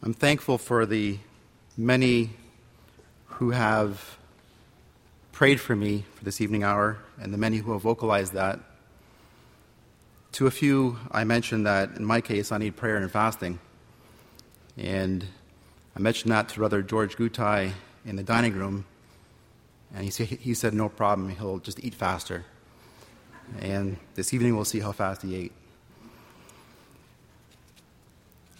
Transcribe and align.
I'm 0.00 0.14
thankful 0.14 0.58
for 0.58 0.86
the 0.86 1.18
many 1.76 2.30
who 3.26 3.50
have 3.50 4.16
prayed 5.32 5.60
for 5.60 5.74
me 5.74 6.04
for 6.14 6.24
this 6.24 6.40
evening 6.40 6.62
hour 6.62 6.98
and 7.20 7.34
the 7.34 7.38
many 7.38 7.56
who 7.56 7.72
have 7.72 7.82
vocalized 7.82 8.32
that. 8.34 8.60
To 10.32 10.46
a 10.46 10.52
few, 10.52 10.98
I 11.10 11.24
mentioned 11.24 11.66
that 11.66 11.96
in 11.96 12.04
my 12.04 12.20
case, 12.20 12.52
I 12.52 12.58
need 12.58 12.76
prayer 12.76 12.96
and 12.96 13.10
fasting. 13.10 13.58
And 14.76 15.26
I 15.96 15.98
mentioned 15.98 16.30
that 16.30 16.48
to 16.50 16.56
Brother 16.58 16.80
George 16.80 17.16
Gutai 17.16 17.72
in 18.06 18.14
the 18.14 18.22
dining 18.22 18.52
room, 18.52 18.84
and 19.92 20.04
he, 20.04 20.24
he 20.24 20.54
said, 20.54 20.74
No 20.74 20.88
problem, 20.88 21.28
he'll 21.30 21.58
just 21.58 21.82
eat 21.82 21.94
faster. 21.94 22.44
And 23.60 23.96
this 24.14 24.32
evening, 24.32 24.54
we'll 24.54 24.64
see 24.64 24.78
how 24.78 24.92
fast 24.92 25.22
he 25.22 25.34
ate. 25.34 25.52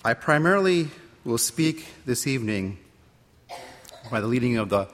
I 0.05 0.14
primarily 0.14 0.89
will 1.29 1.36
speak 1.36 1.86
this 2.06 2.26
evening 2.26 2.79
by 4.11 4.18
the 4.18 4.26
leading 4.26 4.57
of 4.57 4.71
the 4.71 4.89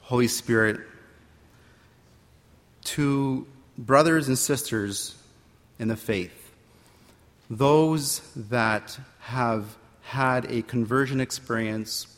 Holy 0.00 0.26
Spirit 0.26 0.80
to 2.82 3.46
brothers 3.78 4.26
and 4.26 4.36
sisters 4.36 5.14
in 5.78 5.86
the 5.86 5.96
faith, 5.96 6.50
those 7.48 8.20
that 8.34 8.98
have 9.20 9.76
had 10.00 10.44
a 10.50 10.62
conversion 10.62 11.20
experience, 11.20 12.08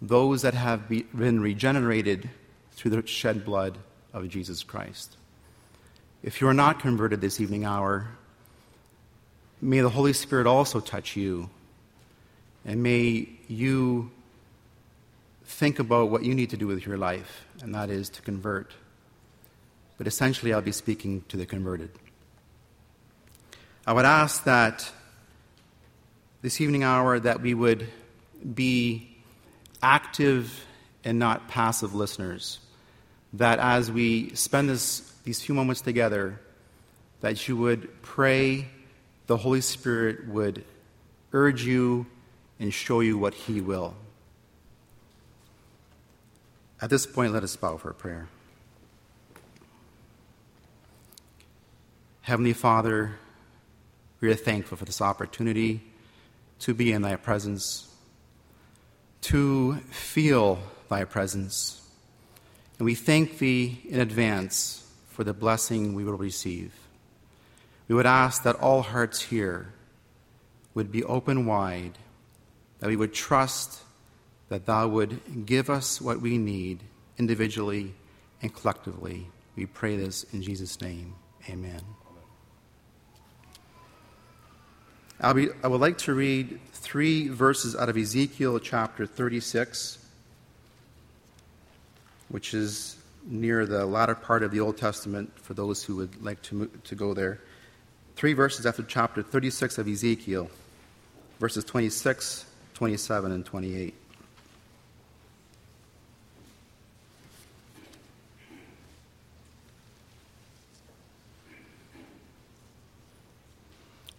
those 0.00 0.40
that 0.40 0.54
have 0.54 0.88
be, 0.88 1.02
been 1.14 1.40
regenerated 1.40 2.30
through 2.70 2.90
the 2.90 3.06
shed 3.06 3.44
blood 3.44 3.76
of 4.14 4.30
Jesus 4.30 4.62
Christ. 4.62 5.18
If 6.22 6.40
you 6.40 6.48
are 6.48 6.54
not 6.54 6.80
converted 6.80 7.20
this 7.20 7.38
evening 7.38 7.66
hour, 7.66 8.08
may 9.60 9.80
the 9.80 9.90
Holy 9.90 10.14
Spirit 10.14 10.46
also 10.46 10.80
touch 10.80 11.16
you, 11.16 11.50
and 12.64 12.82
may 12.82 13.28
you 13.48 14.10
think 15.44 15.78
about 15.78 16.10
what 16.10 16.24
you 16.24 16.34
need 16.34 16.50
to 16.50 16.56
do 16.56 16.66
with 16.66 16.86
your 16.86 16.96
life, 16.96 17.44
and 17.62 17.74
that 17.74 17.90
is 17.90 18.08
to 18.10 18.22
convert. 18.22 18.72
But 19.98 20.06
essentially, 20.06 20.52
I'll 20.52 20.62
be 20.62 20.72
speaking 20.72 21.24
to 21.28 21.36
the 21.36 21.46
converted. 21.46 21.90
I 23.86 23.92
would 23.92 24.04
ask 24.04 24.44
that 24.44 24.90
this 26.40 26.60
evening 26.60 26.82
hour 26.82 27.18
that 27.18 27.40
we 27.40 27.54
would 27.54 27.88
be 28.54 29.16
active 29.82 30.64
and 31.04 31.18
not 31.18 31.48
passive 31.48 31.94
listeners. 31.94 32.58
That 33.34 33.58
as 33.58 33.90
we 33.90 34.34
spend 34.34 34.68
this, 34.68 35.00
these 35.24 35.40
few 35.40 35.54
moments 35.54 35.80
together, 35.80 36.40
that 37.20 37.48
you 37.48 37.56
would 37.56 38.02
pray, 38.02 38.68
the 39.26 39.36
Holy 39.36 39.60
Spirit 39.60 40.28
would 40.28 40.64
urge 41.32 41.64
you 41.64 42.06
and 42.62 42.72
show 42.72 43.00
you 43.00 43.18
what 43.18 43.34
He 43.34 43.60
will. 43.60 43.94
At 46.80 46.90
this 46.90 47.06
point, 47.06 47.32
let 47.32 47.42
us 47.42 47.56
bow 47.56 47.76
for 47.76 47.90
a 47.90 47.94
prayer. 47.94 48.28
Heavenly 52.20 52.52
Father, 52.52 53.16
we 54.20 54.30
are 54.30 54.34
thankful 54.34 54.76
for 54.76 54.84
this 54.84 55.02
opportunity 55.02 55.82
to 56.60 56.72
be 56.72 56.92
in 56.92 57.02
Thy 57.02 57.16
presence, 57.16 57.92
to 59.22 59.74
feel 59.90 60.60
Thy 60.88 61.02
presence. 61.02 61.84
And 62.78 62.86
we 62.86 62.94
thank 62.94 63.38
Thee 63.38 63.82
in 63.88 63.98
advance 63.98 64.88
for 65.08 65.24
the 65.24 65.34
blessing 65.34 65.94
we 65.94 66.04
will 66.04 66.12
receive. 66.12 66.72
We 67.88 67.96
would 67.96 68.06
ask 68.06 68.44
that 68.44 68.54
all 68.54 68.82
hearts 68.82 69.20
here 69.20 69.72
would 70.74 70.92
be 70.92 71.02
open 71.02 71.44
wide, 71.44 71.98
that 72.82 72.88
we 72.88 72.96
would 72.96 73.14
trust 73.14 73.80
that 74.48 74.66
Thou 74.66 74.88
would 74.88 75.46
give 75.46 75.70
us 75.70 76.00
what 76.00 76.20
we 76.20 76.36
need 76.36 76.80
individually 77.16 77.94
and 78.42 78.52
collectively. 78.52 79.28
We 79.54 79.66
pray 79.66 79.96
this 79.96 80.24
in 80.32 80.42
Jesus' 80.42 80.80
name. 80.80 81.14
Amen. 81.48 81.80
I'll 85.20 85.32
be, 85.32 85.50
I 85.62 85.68
would 85.68 85.80
like 85.80 85.96
to 85.98 86.12
read 86.12 86.58
three 86.72 87.28
verses 87.28 87.76
out 87.76 87.88
of 87.88 87.96
Ezekiel 87.96 88.58
chapter 88.58 89.06
36, 89.06 90.04
which 92.30 92.52
is 92.52 92.96
near 93.24 93.64
the 93.64 93.86
latter 93.86 94.16
part 94.16 94.42
of 94.42 94.50
the 94.50 94.58
Old 94.58 94.76
Testament 94.76 95.30
for 95.38 95.54
those 95.54 95.84
who 95.84 95.94
would 95.94 96.20
like 96.20 96.42
to, 96.42 96.68
to 96.82 96.96
go 96.96 97.14
there. 97.14 97.38
Three 98.16 98.32
verses 98.32 98.66
after 98.66 98.82
chapter 98.82 99.22
36 99.22 99.78
of 99.78 99.86
Ezekiel, 99.86 100.50
verses 101.38 101.62
26, 101.62 102.46
27, 102.82 103.30
and 103.30 103.46
28. 103.46 103.94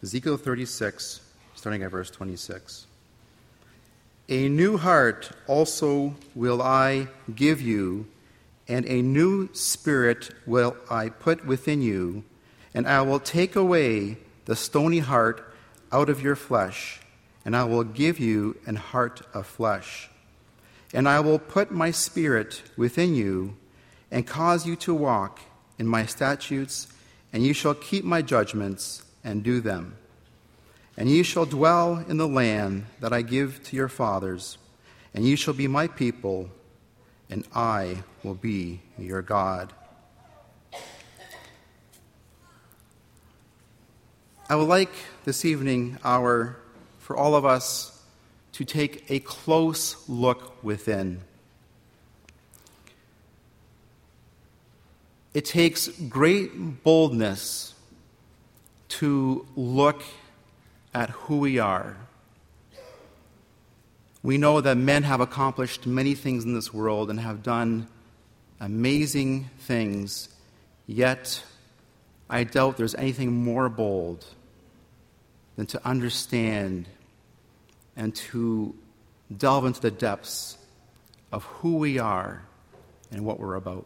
Ezekiel 0.01 0.37
36, 0.37 1.19
starting 1.55 1.83
at 1.83 1.91
verse 1.91 2.09
26. 2.09 2.87
A 4.29 4.47
new 4.47 4.77
heart 4.77 5.31
also 5.47 6.15
will 6.33 6.61
I 6.61 7.09
give 7.35 7.59
you, 7.59 8.07
and 8.69 8.85
a 8.85 9.01
new 9.01 9.49
spirit 9.51 10.29
will 10.45 10.77
I 10.89 11.09
put 11.09 11.45
within 11.45 11.81
you, 11.81 12.23
and 12.73 12.87
I 12.87 13.01
will 13.01 13.19
take 13.19 13.57
away 13.57 14.19
the 14.45 14.55
stony 14.55 14.99
heart 14.99 15.53
out 15.91 16.07
of 16.07 16.21
your 16.21 16.37
flesh, 16.37 17.01
and 17.45 17.55
I 17.55 17.63
will 17.65 17.83
give 17.83 18.19
you 18.19 18.57
an 18.65 18.75
heart 18.75 19.21
of 19.33 19.45
flesh. 19.45 20.09
And 20.93 21.09
I 21.09 21.19
will 21.19 21.39
put 21.39 21.71
my 21.71 21.91
spirit 21.91 22.61
within 22.77 23.15
you, 23.15 23.57
and 24.11 24.27
cause 24.27 24.67
you 24.67 24.75
to 24.77 24.93
walk 24.93 25.39
in 25.79 25.87
my 25.87 26.05
statutes, 26.05 26.87
and 27.31 27.43
you 27.43 27.53
shall 27.53 27.73
keep 27.73 28.05
my 28.05 28.21
judgments 28.21 29.03
and 29.23 29.43
do 29.43 29.59
them. 29.59 29.95
And 30.95 31.09
ye 31.09 31.23
shall 31.23 31.45
dwell 31.45 32.05
in 32.07 32.17
the 32.17 32.27
land 32.27 32.85
that 32.99 33.11
I 33.11 33.23
give 33.23 33.63
to 33.63 33.75
your 33.75 33.89
fathers, 33.89 34.59
and 35.15 35.25
ye 35.25 35.35
shall 35.35 35.55
be 35.55 35.67
my 35.67 35.87
people, 35.87 36.49
and 37.29 37.43
I 37.55 38.03
will 38.21 38.35
be 38.35 38.81
your 38.97 39.23
God. 39.23 39.73
I 44.47 44.55
would 44.55 44.67
like 44.67 44.93
this 45.23 45.45
evening 45.45 45.97
our 46.03 46.57
for 47.03 47.17
all 47.17 47.35
of 47.35 47.43
us 47.43 48.01
to 48.53 48.63
take 48.63 49.03
a 49.09 49.19
close 49.19 50.07
look 50.07 50.63
within. 50.63 51.19
It 55.33 55.43
takes 55.43 55.89
great 55.89 56.83
boldness 56.83 57.73
to 58.87 59.45
look 59.57 60.01
at 60.93 61.09
who 61.09 61.39
we 61.39 61.59
are. 61.59 61.97
We 64.21 64.37
know 64.37 64.61
that 64.61 64.77
men 64.77 65.03
have 65.03 65.19
accomplished 65.19 65.85
many 65.85 66.15
things 66.15 66.45
in 66.45 66.53
this 66.53 66.73
world 66.73 67.09
and 67.09 67.19
have 67.19 67.43
done 67.43 67.89
amazing 68.61 69.49
things, 69.59 70.29
yet 70.87 71.43
I 72.29 72.45
doubt 72.45 72.77
there's 72.77 72.95
anything 72.95 73.43
more 73.43 73.67
bold 73.67 74.25
than 75.55 75.65
to 75.67 75.87
understand 75.87 76.87
and 77.95 78.15
to 78.15 78.75
delve 79.35 79.65
into 79.65 79.81
the 79.81 79.91
depths 79.91 80.57
of 81.31 81.43
who 81.43 81.75
we 81.75 81.99
are 81.99 82.43
and 83.11 83.25
what 83.25 83.39
we're 83.39 83.55
about. 83.55 83.85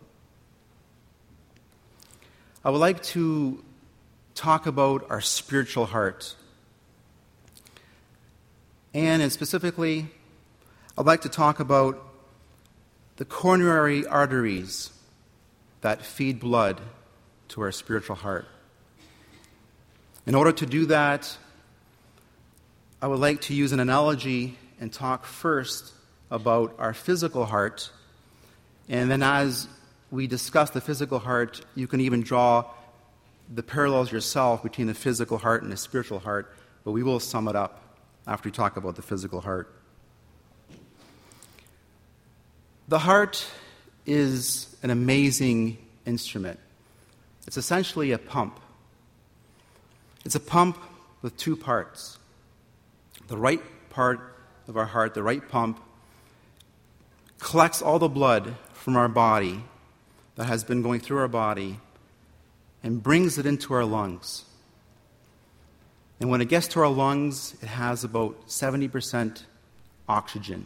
I 2.64 2.70
would 2.70 2.80
like 2.80 3.02
to 3.04 3.64
talk 4.36 4.66
about 4.66 5.10
our 5.10 5.22
spiritual 5.22 5.86
heart. 5.86 6.36
And, 8.94 9.22
and 9.22 9.32
specifically, 9.32 10.08
I'd 10.98 11.06
like 11.06 11.22
to 11.22 11.30
talk 11.30 11.60
about 11.60 12.04
the 13.18 13.26
coronary 13.26 14.06
arteries 14.06 14.92
that 15.82 16.04
feed 16.04 16.40
blood 16.40 16.82
to 17.50 17.62
our 17.62 17.72
spiritual 17.72 18.16
heart. 18.16 18.48
In 20.26 20.36
order 20.36 20.52
to 20.52 20.66
do 20.66 20.86
that, 20.88 21.38
I 23.00 23.06
would 23.08 23.20
like 23.20 23.42
to 23.42 23.54
use 23.54 23.74
an 23.74 23.80
analogy 23.80 24.58
and 24.80 24.92
talk 24.92 25.26
first 25.26 25.94
about 26.32 26.76
our 26.80 26.96
physical 26.96 27.46
heart. 27.46 27.92
And 28.90 29.12
then, 29.12 29.22
as 29.22 29.68
we 30.10 30.26
discuss 30.26 30.72
the 30.72 30.82
physical 30.82 31.20
heart, 31.20 31.62
you 31.76 31.86
can 31.86 32.02
even 32.02 32.22
draw 32.22 32.66
the 33.54 33.62
parallels 33.62 34.12
yourself 34.12 34.64
between 34.64 34.88
the 34.88 34.96
physical 34.96 35.38
heart 35.38 35.62
and 35.62 35.72
the 35.72 35.78
spiritual 35.78 36.18
heart, 36.18 36.52
but 36.84 36.92
we 36.92 37.04
will 37.04 37.20
sum 37.20 37.48
it 37.48 37.56
up 37.56 37.84
after 38.26 38.48
we 38.48 38.52
talk 38.52 38.78
about 38.78 38.96
the 38.96 39.04
physical 39.04 39.42
heart. 39.42 39.72
The 42.88 43.00
heart 43.00 43.46
is 44.08 44.76
an 44.82 44.90
amazing 44.90 45.78
instrument. 46.08 46.60
It's 47.46 47.58
essentially 47.58 48.12
a 48.12 48.18
pump. 48.18 48.60
It's 50.26 50.36
a 50.36 50.40
pump 50.40 50.80
with 51.22 51.38
two 51.38 51.56
parts. 51.56 52.17
The 53.28 53.38
right 53.38 53.62
part 53.90 54.20
of 54.68 54.78
our 54.78 54.86
heart, 54.86 55.14
the 55.14 55.24
right 55.24 55.48
pump, 55.48 55.80
collects 57.40 57.82
all 57.82 58.00
the 58.00 58.10
blood 58.10 58.56
from 58.74 58.96
our 58.96 59.10
body 59.10 59.64
that 60.36 60.46
has 60.46 60.64
been 60.64 60.82
going 60.82 61.00
through 61.00 61.20
our 61.20 61.28
body 61.28 61.80
and 62.84 63.02
brings 63.02 63.38
it 63.38 63.46
into 63.46 63.74
our 63.74 63.86
lungs. 63.86 64.46
And 66.20 66.30
when 66.30 66.42
it 66.42 66.50
gets 66.50 66.68
to 66.70 66.80
our 66.80 66.90
lungs, 66.90 67.56
it 67.62 67.68
has 67.68 68.04
about 68.04 68.48
70% 68.48 69.44
oxygen. 70.08 70.66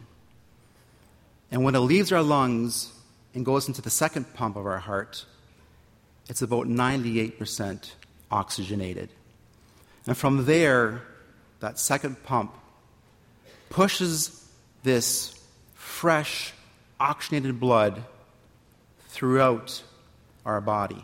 And 1.51 1.63
when 1.63 1.75
it 1.75 1.79
leaves 1.79 2.11
our 2.11 2.21
lungs 2.21 2.93
and 3.33 3.45
goes 3.45 3.67
into 3.67 3.81
the 3.81 3.89
second 3.89 4.33
pump 4.33 4.55
of 4.55 4.65
our 4.65 4.79
heart, 4.79 5.25
it's 6.29 6.41
about 6.41 6.67
98% 6.67 7.91
oxygenated. 8.31 9.09
And 10.07 10.15
from 10.15 10.45
there, 10.45 11.01
that 11.61 11.79
second 11.79 12.21
pump 12.23 12.53
pushes 13.69 14.45
this 14.83 15.39
fresh, 15.75 16.53
oxygenated 16.99 17.59
blood 17.59 18.03
throughout 19.07 19.81
our 20.45 20.59
body. 20.59 21.03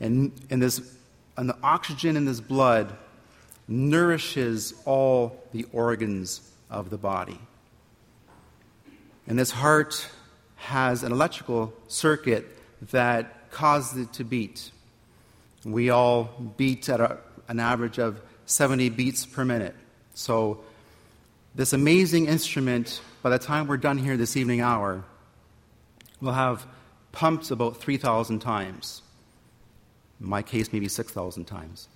And, 0.00 0.32
and, 0.50 0.60
this, 0.62 0.80
and 1.36 1.48
the 1.48 1.56
oxygen 1.62 2.16
in 2.16 2.24
this 2.24 2.40
blood 2.40 2.94
nourishes 3.66 4.74
all 4.84 5.42
the 5.52 5.66
organs 5.72 6.50
of 6.68 6.90
the 6.90 6.98
body. 6.98 7.38
And 9.26 9.38
this 9.38 9.52
heart 9.52 10.08
has 10.56 11.02
an 11.02 11.12
electrical 11.12 11.72
circuit 11.88 12.46
that 12.90 13.50
causes 13.50 14.02
it 14.02 14.12
to 14.14 14.24
beat. 14.24 14.70
We 15.64 15.90
all 15.90 16.24
beat 16.56 16.88
at 16.88 17.00
a, 17.00 17.18
an 17.48 17.60
average 17.60 17.98
of 17.98 18.20
70 18.46 18.90
beats 18.90 19.26
per 19.26 19.44
minute. 19.44 19.74
So, 20.14 20.60
this 21.54 21.72
amazing 21.72 22.26
instrument, 22.26 23.00
by 23.22 23.30
the 23.30 23.38
time 23.38 23.66
we're 23.66 23.76
done 23.76 23.98
here 23.98 24.16
this 24.16 24.36
evening 24.36 24.60
hour, 24.60 25.04
will 26.20 26.32
have 26.32 26.66
pumped 27.12 27.50
about 27.50 27.76
3,000 27.76 28.40
times. 28.40 29.02
In 30.20 30.28
my 30.28 30.42
case, 30.42 30.72
maybe 30.72 30.88
6,000 30.88 31.44
times. 31.44 31.88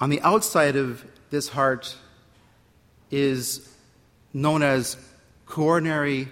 On 0.00 0.10
the 0.10 0.20
outside 0.22 0.74
of 0.74 1.04
this 1.30 1.48
heart 1.48 1.94
is 3.10 3.68
known 4.32 4.62
as 4.62 4.96
coronary 5.46 6.28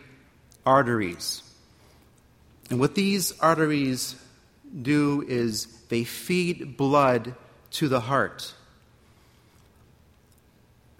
arteries. 0.67 1.43
And 2.69 2.81
what 2.81 2.94
these 2.94 3.38
arteries 3.38 4.17
do 4.83 5.25
is 5.29 5.67
they 5.88 6.05
feed 6.05 6.76
blood 6.76 7.35
to 7.73 7.89
the 7.89 8.01
heart. 8.01 8.55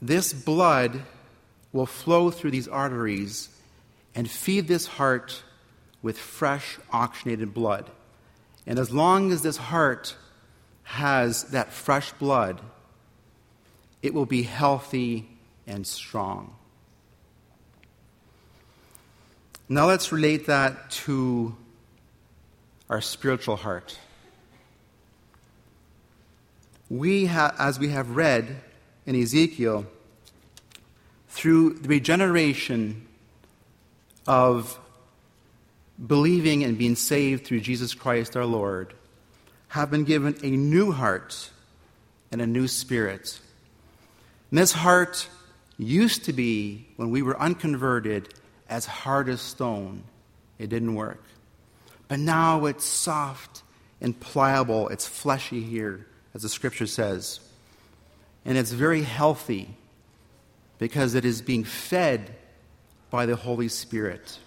This 0.01 0.33
blood 0.33 1.03
will 1.73 1.87
flow 1.87 2.31
through 2.31 2.51
these 2.51 2.69
arteries 2.69 3.49
and 4.15 4.29
feed 4.29 4.67
this 4.67 4.87
heart 4.87 5.43
with 6.03 6.19
fresh 6.19 6.79
oxygenated 6.93 7.53
blood. 7.53 7.91
And 8.67 8.79
as 8.79 8.91
long 8.91 9.33
as 9.33 9.43
this 9.43 9.57
heart 9.57 10.17
has 10.85 11.45
that 11.51 11.73
fresh 11.73 12.13
blood, 12.13 12.61
it 14.03 14.15
will 14.15 14.27
be 14.27 14.43
healthy 14.43 15.29
and 15.67 15.87
strong. 15.87 16.55
Now 19.69 19.87
let's 19.87 20.11
relate 20.11 20.47
that 20.47 20.91
to 20.91 21.55
our 22.89 23.01
spiritual 23.01 23.57
heart. 23.57 23.97
We, 26.91 27.29
as 27.29 27.79
we 27.79 27.89
have 27.91 28.17
read 28.17 28.57
in 29.07 29.15
Ezekiel, 29.15 29.87
through 31.29 31.75
the 31.75 31.89
regeneration 31.89 33.07
of 34.27 34.79
believing 36.05 36.65
and 36.65 36.77
being 36.77 36.97
saved 36.97 37.47
through 37.47 37.61
Jesus 37.61 37.95
Christ 37.95 38.37
our 38.37 38.45
Lord, 38.45 38.93
have 39.69 39.91
been 39.91 40.05
given 40.05 40.37
a 40.43 40.51
new 40.51 40.91
heart 40.91 41.51
and 42.33 42.43
a 42.43 42.47
new 42.47 42.67
spirit. 42.67 43.39
And 44.51 44.59
this 44.59 44.73
heart 44.73 45.29
used 45.79 46.25
to 46.25 46.33
be, 46.33 46.87
when 46.97 47.11
we 47.11 47.23
were 47.23 47.41
unconverted, 47.41 48.35
as 48.69 48.87
hard 48.87 49.29
as 49.29 49.41
stone. 49.41 50.03
It 50.59 50.69
didn't 50.71 50.95
work. 50.95 51.23
But 52.09 52.19
now 52.19 52.67
it's 52.67 52.85
soft 52.85 53.63
and 54.01 54.19
pliable. 54.19 54.89
It's 54.89 55.07
fleshy 55.07 55.63
here, 55.63 56.07
as 56.35 56.43
the 56.43 56.49
scripture 56.49 56.87
says. 56.87 57.41
And 58.45 58.57
it's 58.57 58.73
very 58.73 59.03
healthy 59.03 59.75
because 60.79 61.15
it 61.15 61.25
is 61.25 61.43
being 61.43 61.65
fed 61.65 62.35
by 63.11 63.27
the 63.27 63.37
Holy 63.37 63.69
Spirit. 63.69 64.39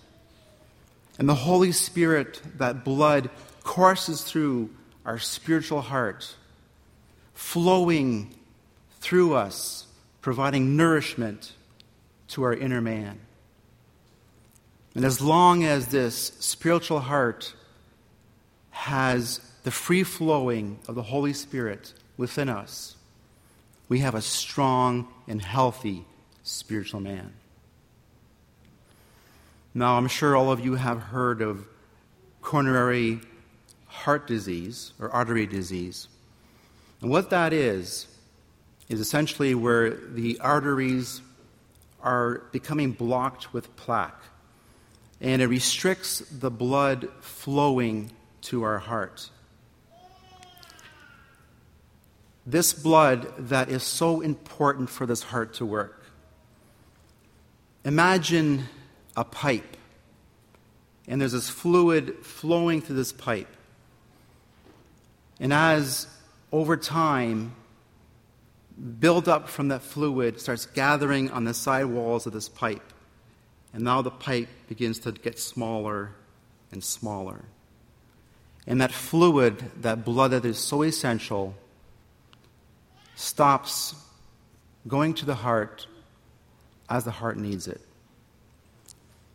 And 1.20 1.30
the 1.30 1.36
Holy 1.36 1.72
Spirit, 1.72 2.42
that 2.58 2.84
blood, 2.84 3.30
courses 3.64 4.24
through 4.24 4.72
our 5.06 5.20
spiritual 5.20 5.82
heart, 5.82 6.36
flowing 7.34 8.34
through 9.00 9.36
us, 9.36 9.86
providing 10.22 10.76
nourishment 10.76 11.52
to 12.30 12.44
our 12.44 12.54
inner 12.54 12.82
man. 12.82 13.20
And 14.96 15.06
as 15.06 15.22
long 15.22 15.64
as 15.64 15.88
this 15.88 16.32
spiritual 16.40 17.00
heart 17.00 17.54
has 18.72 19.42
the 19.64 19.72
free 19.72 20.04
flowing 20.04 20.80
of 20.88 20.96
the 20.96 21.04
Holy 21.04 21.34
Spirit 21.34 21.94
within 22.18 22.50
us, 22.50 22.96
we 23.90 24.00
have 24.00 24.16
a 24.16 24.22
strong 24.22 25.08
and 25.28 25.42
healthy 25.42 26.06
spiritual 26.44 27.00
man. 27.00 27.34
Now, 29.74 29.98
I'm 29.98 30.08
sure 30.08 30.36
all 30.36 30.52
of 30.52 30.60
you 30.60 30.76
have 30.76 31.00
heard 31.00 31.42
of 31.42 31.66
coronary 32.42 33.22
heart 33.88 34.28
disease 34.28 34.94
or 35.00 35.10
artery 35.10 35.46
disease. 35.46 36.08
And 37.02 37.10
what 37.10 37.30
that 37.32 37.54
is, 37.54 38.08
is 38.90 39.00
essentially 39.00 39.56
where 39.56 39.92
the 39.92 40.40
arteries 40.40 41.22
are 42.02 42.44
becoming 42.52 42.92
blocked 42.92 43.54
with 43.54 43.76
plaque 43.76 44.22
and 45.22 45.42
it 45.42 45.48
restricts 45.48 46.20
the 46.20 46.52
blood 46.52 47.08
flowing 47.22 48.12
to 48.42 48.64
our 48.64 48.78
heart. 48.78 49.30
This 52.46 52.74
blood 52.74 53.34
that 53.50 53.70
is 53.70 53.84
so 53.84 54.22
important 54.22 54.90
for 54.90 55.06
this 55.06 55.24
heart 55.24 55.54
to 55.56 55.66
work. 55.66 56.06
Imagine 57.86 58.66
a 59.16 59.24
pipe, 59.24 59.78
and 61.08 61.20
there's 61.22 61.34
this 61.34 61.50
fluid 61.50 62.18
flowing 62.22 62.82
through 62.82 62.96
this 62.96 63.12
pipe. 63.12 63.48
And 65.40 65.54
as 65.54 66.08
over 66.52 66.78
time, 66.78 67.56
build 69.00 69.28
up 69.28 69.50
from 69.50 69.70
that 69.70 69.82
fluid 69.82 70.40
starts 70.40 70.66
gathering 70.66 71.30
on 71.32 71.44
the 71.44 71.54
side 71.54 71.86
walls 71.86 72.26
of 72.26 72.34
this 72.34 72.50
pipe. 72.50 72.94
And 73.74 73.84
now 73.84 74.02
the 74.02 74.12
pipe 74.12 74.50
begins 74.68 75.00
to 75.00 75.12
get 75.12 75.40
smaller 75.40 76.12
and 76.72 76.84
smaller. 76.84 77.46
And 78.66 78.80
that 78.82 78.92
fluid, 78.92 79.72
that 79.82 80.06
blood 80.06 80.32
that 80.32 80.46
is 80.46 80.58
so 80.58 80.84
essential, 80.84 81.56
stops 83.16 83.96
going 84.88 85.14
to 85.16 85.26
the 85.26 85.36
heart 85.36 85.88
as 86.90 87.06
the 87.06 87.12
heart 87.12 87.38
needs 87.38 87.68
it, 87.68 87.82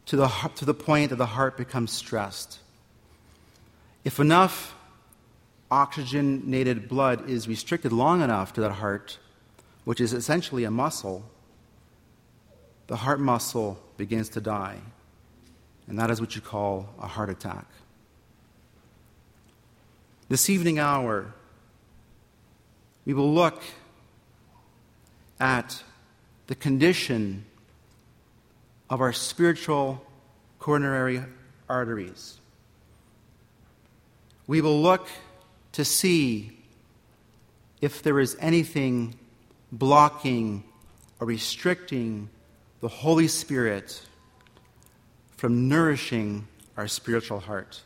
to 0.07 0.17
the, 0.17 0.29
to 0.55 0.65
the 0.65 0.75
point 0.75 1.11
that 1.11 1.17
the 1.17 1.27
heart 1.27 1.57
becomes 1.57 1.93
stressed. 1.93 2.59
If 4.05 4.21
enough 4.21 4.75
oxygenated 5.71 6.89
blood 6.89 7.29
is 7.29 7.49
restricted 7.49 7.93
long 7.93 8.23
enough 8.23 8.53
to 8.55 8.61
that 8.63 8.73
heart, 8.73 9.19
which 9.85 10.01
is 10.01 10.13
essentially 10.13 10.65
a 10.65 10.71
muscle, 10.71 11.25
the 12.87 12.97
heart 12.97 13.21
muscle 13.21 13.79
begins 13.97 14.29
to 14.31 14.41
die. 14.41 14.79
And 15.87 15.99
that 15.99 16.11
is 16.11 16.21
what 16.21 16.35
you 16.35 16.41
call 16.41 16.89
a 17.01 17.07
heart 17.07 17.31
attack. 17.31 17.67
This 20.29 20.51
evening 20.51 20.79
hour, 20.79 21.33
we 23.09 23.15
will 23.15 23.33
look 23.33 23.63
at 25.41 25.83
the 26.47 26.55
condition 26.55 27.47
of 28.91 29.01
our 29.01 29.15
spiritual 29.15 30.05
coronary 30.59 31.23
arteries. 31.71 32.39
We 34.47 34.61
will 34.61 34.83
look 34.83 35.09
to 35.73 35.87
see 35.87 36.59
if 37.81 38.03
there 38.03 38.21
is 38.21 38.37
anything 38.41 39.19
blocking 39.73 40.65
or 41.19 41.29
restricting 41.29 42.29
the 42.81 42.89
Holy 42.89 43.29
Spirit 43.29 44.03
from 45.39 45.67
nourishing 45.67 46.47
our 46.77 46.87
spiritual 46.89 47.41
heart. 47.41 47.81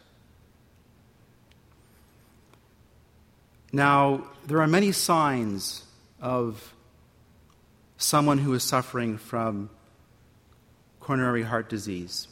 Now, 3.73 4.25
there 4.47 4.61
are 4.61 4.67
many 4.67 4.93
signs 4.93 5.85
of 6.21 6.75
someone 7.97 8.37
who 8.37 8.53
is 8.53 8.63
suffering 8.63 9.17
from 9.17 9.71
coronary 11.01 11.43
heart 11.43 11.71
disease, 11.71 12.29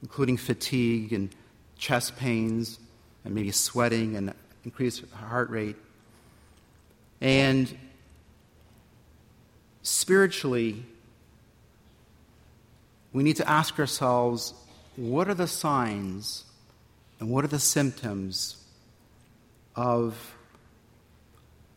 including 0.00 0.38
fatigue 0.38 1.12
and 1.12 1.28
chest 1.76 2.16
pains 2.16 2.78
and 3.24 3.34
maybe 3.34 3.50
sweating 3.50 4.16
and 4.16 4.32
increased 4.64 5.04
heart 5.12 5.50
rate. 5.50 5.76
And 7.20 7.76
spiritually, 9.82 10.84
we 13.12 13.22
need 13.22 13.36
to 13.36 13.48
ask 13.48 13.78
ourselves 13.78 14.54
what 14.96 15.28
are 15.28 15.34
the 15.34 15.46
signs 15.46 16.44
and 17.20 17.28
what 17.28 17.44
are 17.44 17.48
the 17.48 17.58
symptoms 17.58 18.56
of 19.76 20.34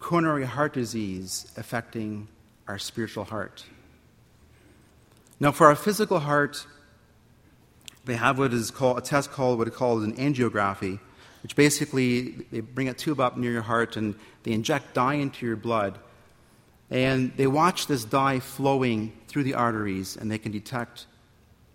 coronary 0.06 0.46
heart 0.46 0.72
disease 0.72 1.52
affecting 1.58 2.28
our 2.68 2.78
spiritual 2.78 3.24
heart? 3.24 3.66
Now, 5.40 5.52
for 5.52 5.66
our 5.66 5.76
physical 5.76 6.20
heart, 6.20 6.68
they 8.06 8.16
have 8.16 8.38
what 8.38 8.54
is 8.54 8.70
called 8.70 9.00
a 9.00 9.02
test 9.02 9.32
called 9.32 9.58
what 9.58 9.68
is 9.68 9.74
called 9.74 10.04
an 10.04 10.16
angiography, 10.18 11.00
which 11.42 11.56
basically 11.56 12.46
they 12.52 12.60
bring 12.60 12.88
a 12.88 12.94
tube 12.94 13.20
up 13.20 13.36
near 13.36 13.52
your 13.52 13.64
heart 13.64 13.98
and 13.98 14.14
they 14.44 14.52
inject 14.52 14.94
dye 14.94 15.16
into 15.16 15.44
your 15.44 15.56
blood. 15.56 15.98
And 16.92 17.36
they 17.36 17.48
watch 17.48 17.88
this 17.88 18.06
dye 18.06 18.40
flowing 18.42 19.12
through 19.28 19.46
the 19.46 19.56
arteries 19.56 20.18
and 20.18 20.30
they 20.30 20.38
can 20.38 20.52
detect 20.52 21.08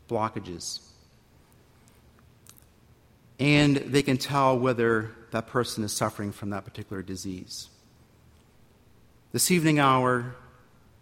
blockages. 0.09 0.79
And 3.41 3.75
they 3.75 4.03
can 4.03 4.19
tell 4.19 4.57
whether 4.57 5.11
that 5.33 5.49
person 5.49 5.83
is 5.83 5.93
suffering 5.93 6.31
from 6.31 6.51
that 6.51 6.65
particular 6.65 7.03
disease. 7.03 7.71
This 9.33 9.53
evening 9.53 9.79
hour, 9.79 10.35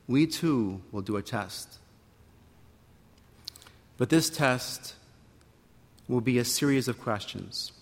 we 0.06 0.26
too 0.26 0.82
will 0.92 1.00
do 1.00 1.16
a 1.16 1.22
test. 1.22 1.78
But 3.96 4.10
this 4.10 4.28
test 4.28 4.94
will 6.08 6.20
be 6.20 6.36
a 6.36 6.44
series 6.44 6.88
of 6.88 7.00
questions 7.00 7.72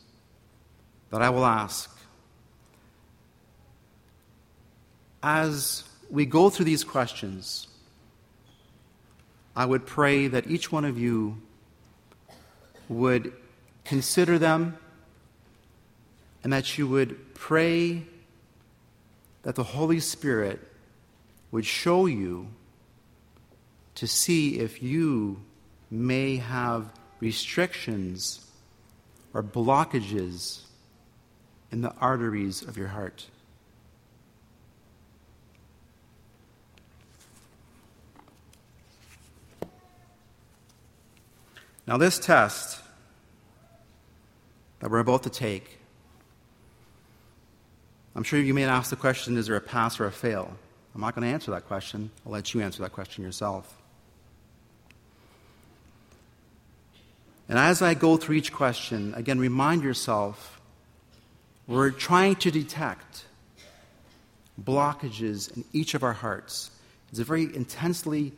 that 1.11 1.21
I 1.21 1.31
will 1.31 1.45
ask. 1.45 1.91
As 5.21 5.83
we 6.11 6.27
go 6.27 6.49
through 6.49 6.67
these 6.67 6.85
questions, 6.85 7.67
I 9.57 9.67
would 9.67 9.85
pray 9.85 10.29
that 10.29 10.47
each 10.47 10.71
one 10.71 10.85
of 10.85 10.97
you 10.97 11.43
would 12.89 13.33
consider 13.85 14.39
them 14.39 14.79
and 16.45 16.53
that 16.53 16.79
you 16.79 16.87
would 16.87 17.35
pray 17.35 18.05
that 19.47 19.55
the 19.55 19.63
Holy 19.63 20.01
Spirit 20.01 20.59
would 21.53 21.65
show 21.65 22.07
you 22.07 22.49
to 23.95 24.05
see 24.05 24.59
if 24.59 24.83
you 24.83 25.41
may 25.89 26.39
have 26.39 26.93
restrictions 27.21 28.45
or 29.33 29.45
blockages 29.45 30.63
in 31.71 31.81
the 31.81 31.95
arteries 32.01 32.61
of 32.63 32.77
your 32.77 32.89
heart. 32.89 33.27
Now, 41.87 41.99
this 41.99 42.19
test 42.19 42.81
that 44.81 44.91
we're 44.91 44.99
about 44.99 45.23
to 45.23 45.31
take, 45.31 45.76
I'm 48.17 48.25
sure 48.25 48.41
you 48.41 48.55
may 48.55 48.65
ask 48.65 48.91
the 48.91 48.97
question 48.97 49.37
is 49.37 49.47
there 49.47 49.57
a 49.57 49.61
pass 49.61 50.01
or 50.01 50.07
a 50.07 50.13
fail? 50.13 50.51
I'm 50.95 51.01
not 51.01 51.15
going 51.15 51.29
to 51.29 51.33
answer 51.33 51.51
that 51.53 51.67
question. 51.67 52.11
I'll 52.25 52.33
let 52.33 52.55
you 52.55 52.63
answer 52.63 52.83
that 52.83 52.93
question 52.93 53.23
yourself. 53.23 53.73
And 57.49 57.59
as 57.59 57.83
I 57.83 57.95
go 57.95 58.17
through 58.17 58.37
each 58.37 58.53
question, 58.53 59.15
again, 59.15 59.39
remind 59.39 59.85
yourself 59.85 60.61
we're 61.69 61.91
trying 61.91 62.37
to 62.37 62.51
detect 62.51 63.27
blockages 64.61 65.55
in 65.55 65.65
each 65.73 65.95
of 65.95 66.03
our 66.03 66.15
hearts. 66.15 66.71
It's 67.11 67.21
a 67.21 67.25
very 67.25 67.55
intensely 67.55 68.33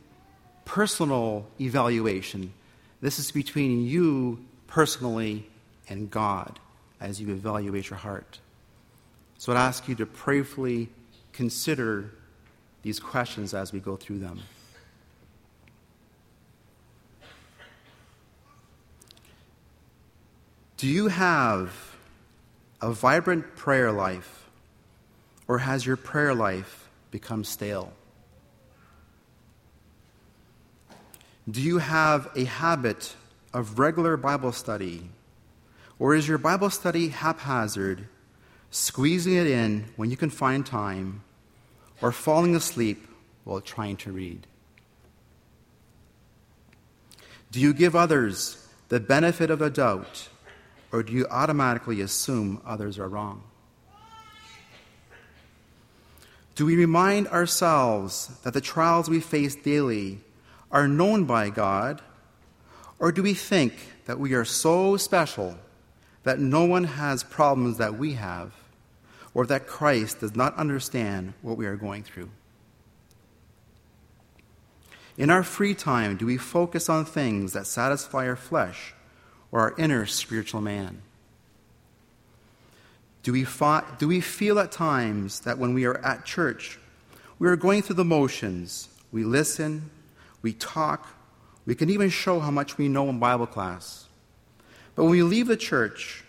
personal 0.65 1.47
evaluation 1.59 2.53
this 3.01 3.19
is 3.19 3.31
between 3.31 3.85
you 3.85 4.45
personally 4.67 5.47
and 5.87 6.11
God 6.11 6.59
as 6.99 7.21
you 7.21 7.31
evaluate 7.31 7.89
your 7.89 7.97
heart. 7.97 8.39
So 9.39 9.53
I'd 9.53 9.57
ask 9.57 9.87
you 9.87 9.95
to 9.95 10.05
prayerfully 10.05 10.89
consider 11.31 12.11
these 12.81 12.99
questions 12.99 13.53
as 13.53 13.71
we 13.71 13.79
go 13.79 13.95
through 13.95 14.19
them. 14.19 14.41
Do 20.75 20.87
you 20.87 21.07
have 21.07 21.95
a 22.81 22.91
vibrant 22.91 23.55
prayer 23.55 23.93
life, 23.93 24.49
or 25.47 25.59
has 25.59 25.85
your 25.85 25.95
prayer 25.95 26.35
life 26.35 26.89
become 27.09 27.45
stale? 27.45 27.93
Do 31.49 31.61
you 31.61 31.77
have 31.77 32.29
a 32.35 32.43
habit 32.43 33.15
of 33.53 33.79
regular 33.79 34.17
Bible 34.17 34.51
study? 34.51 35.09
Or 35.97 36.13
is 36.13 36.27
your 36.27 36.37
Bible 36.37 36.69
study 36.69 37.07
haphazard, 37.07 38.07
squeezing 38.71 39.35
it 39.35 39.47
in 39.47 39.85
when 39.95 40.11
you 40.11 40.17
can 40.17 40.29
find 40.29 40.65
time, 40.65 41.23
or 42.01 42.11
falling 42.11 42.55
asleep 42.55 43.07
while 43.43 43.61
trying 43.61 43.97
to 43.97 44.11
read? 44.11 44.47
Do 47.51 47.59
you 47.59 47.73
give 47.73 47.95
others 47.95 48.67
the 48.89 48.99
benefit 48.99 49.49
of 49.49 49.59
the 49.59 49.69
doubt, 49.69 50.29
or 50.91 51.03
do 51.03 51.13
you 51.13 51.25
automatically 51.29 52.01
assume 52.01 52.61
others 52.65 52.99
are 52.99 53.09
wrong? 53.09 53.43
Do 56.55 56.65
we 56.65 56.75
remind 56.75 57.27
ourselves 57.29 58.27
that 58.43 58.53
the 58.53 58.61
trials 58.61 59.09
we 59.09 59.21
face 59.21 59.55
daily 59.55 60.19
are 60.71 60.87
known 60.87 61.23
by 61.23 61.49
God? 61.49 62.01
Or 62.99 63.13
do 63.13 63.23
we 63.23 63.33
think 63.33 63.73
that 64.05 64.19
we 64.19 64.33
are 64.33 64.43
so 64.43 64.97
special 64.97 65.57
that 66.23 66.39
no 66.39 66.65
one 66.65 66.83
has 66.83 67.23
problems 67.23 67.77
that 67.77 67.97
we 67.97 68.13
have, 68.13 68.51
or 69.39 69.45
that 69.45 69.65
Christ 69.65 70.19
does 70.19 70.35
not 70.35 70.53
understand 70.57 71.33
what 71.41 71.55
we 71.55 71.65
are 71.65 71.77
going 71.77 72.03
through? 72.03 72.29
In 75.17 75.29
our 75.29 75.43
free 75.43 75.73
time, 75.73 76.17
do 76.17 76.25
we 76.25 76.35
focus 76.35 76.89
on 76.89 77.05
things 77.05 77.53
that 77.53 77.65
satisfy 77.65 78.27
our 78.27 78.35
flesh 78.35 78.93
or 79.49 79.61
our 79.61 79.75
inner 79.77 80.05
spiritual 80.05 80.59
man? 80.59 81.01
Do 83.23 83.31
we, 83.31 83.47
do 83.97 84.09
we 84.09 84.19
feel 84.19 84.59
at 84.59 84.73
times 84.73 85.39
that 85.39 85.57
when 85.57 85.73
we 85.73 85.85
are 85.85 85.99
at 85.99 86.25
church, 86.25 86.77
we 87.39 87.47
are 87.47 87.55
going 87.55 87.81
through 87.81 87.95
the 87.95 88.03
motions? 88.03 88.89
We 89.09 89.23
listen, 89.23 89.89
we 90.41 90.51
talk, 90.51 91.07
we 91.65 91.75
can 91.75 91.89
even 91.89 92.09
show 92.09 92.41
how 92.41 92.51
much 92.51 92.77
we 92.77 92.89
know 92.89 93.07
in 93.07 93.19
Bible 93.19 93.47
class. 93.47 94.09
But 94.95 95.03
when 95.03 95.11
we 95.13 95.23
leave 95.23 95.47
the 95.47 95.55
church, 95.55 96.25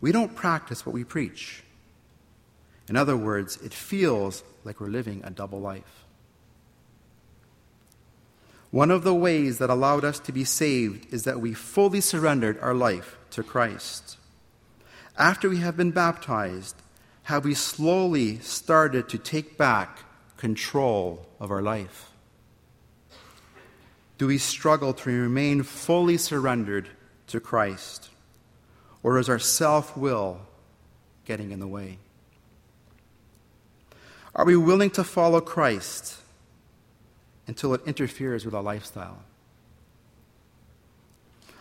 we 0.00 0.10
don't 0.10 0.34
practice 0.34 0.86
what 0.86 0.94
we 0.94 1.04
preach. 1.04 1.62
In 2.88 2.96
other 2.96 3.16
words, 3.16 3.56
it 3.58 3.74
feels 3.74 4.42
like 4.64 4.80
we're 4.80 4.88
living 4.88 5.22
a 5.24 5.30
double 5.30 5.60
life. 5.60 6.04
One 8.70 8.90
of 8.90 9.04
the 9.04 9.14
ways 9.14 9.58
that 9.58 9.70
allowed 9.70 10.04
us 10.04 10.18
to 10.20 10.32
be 10.32 10.44
saved 10.44 11.12
is 11.12 11.24
that 11.24 11.40
we 11.40 11.54
fully 11.54 12.00
surrendered 12.00 12.58
our 12.60 12.74
life 12.74 13.16
to 13.30 13.42
Christ. 13.42 14.18
After 15.18 15.48
we 15.48 15.58
have 15.58 15.76
been 15.76 15.92
baptized, 15.92 16.76
have 17.24 17.44
we 17.44 17.54
slowly 17.54 18.38
started 18.40 19.08
to 19.08 19.18
take 19.18 19.56
back 19.56 20.00
control 20.36 21.26
of 21.40 21.50
our 21.50 21.62
life? 21.62 22.10
Do 24.18 24.26
we 24.26 24.38
struggle 24.38 24.94
to 24.94 25.10
remain 25.10 25.62
fully 25.62 26.16
surrendered 26.18 26.88
to 27.28 27.40
Christ? 27.40 28.10
Or 29.02 29.18
is 29.18 29.28
our 29.28 29.38
self 29.38 29.96
will 29.96 30.40
getting 31.24 31.50
in 31.50 31.60
the 31.60 31.66
way? 31.66 31.98
Are 34.36 34.44
we 34.44 34.54
willing 34.54 34.90
to 34.90 35.02
follow 35.02 35.40
Christ 35.40 36.18
until 37.48 37.74
it 37.74 37.80
interferes 37.86 38.44
with 38.44 38.54
our 38.54 38.62
lifestyle? 38.62 39.24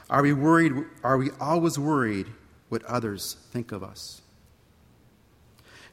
Are 0.09 0.21
we 0.21 0.33
worried? 0.33 0.73
Are 1.03 1.17
we 1.17 1.31
always 1.39 1.79
worried 1.79 2.27
what 2.69 2.83
others 2.83 3.37
think 3.51 3.71
of 3.71 3.83
us? 3.83 4.21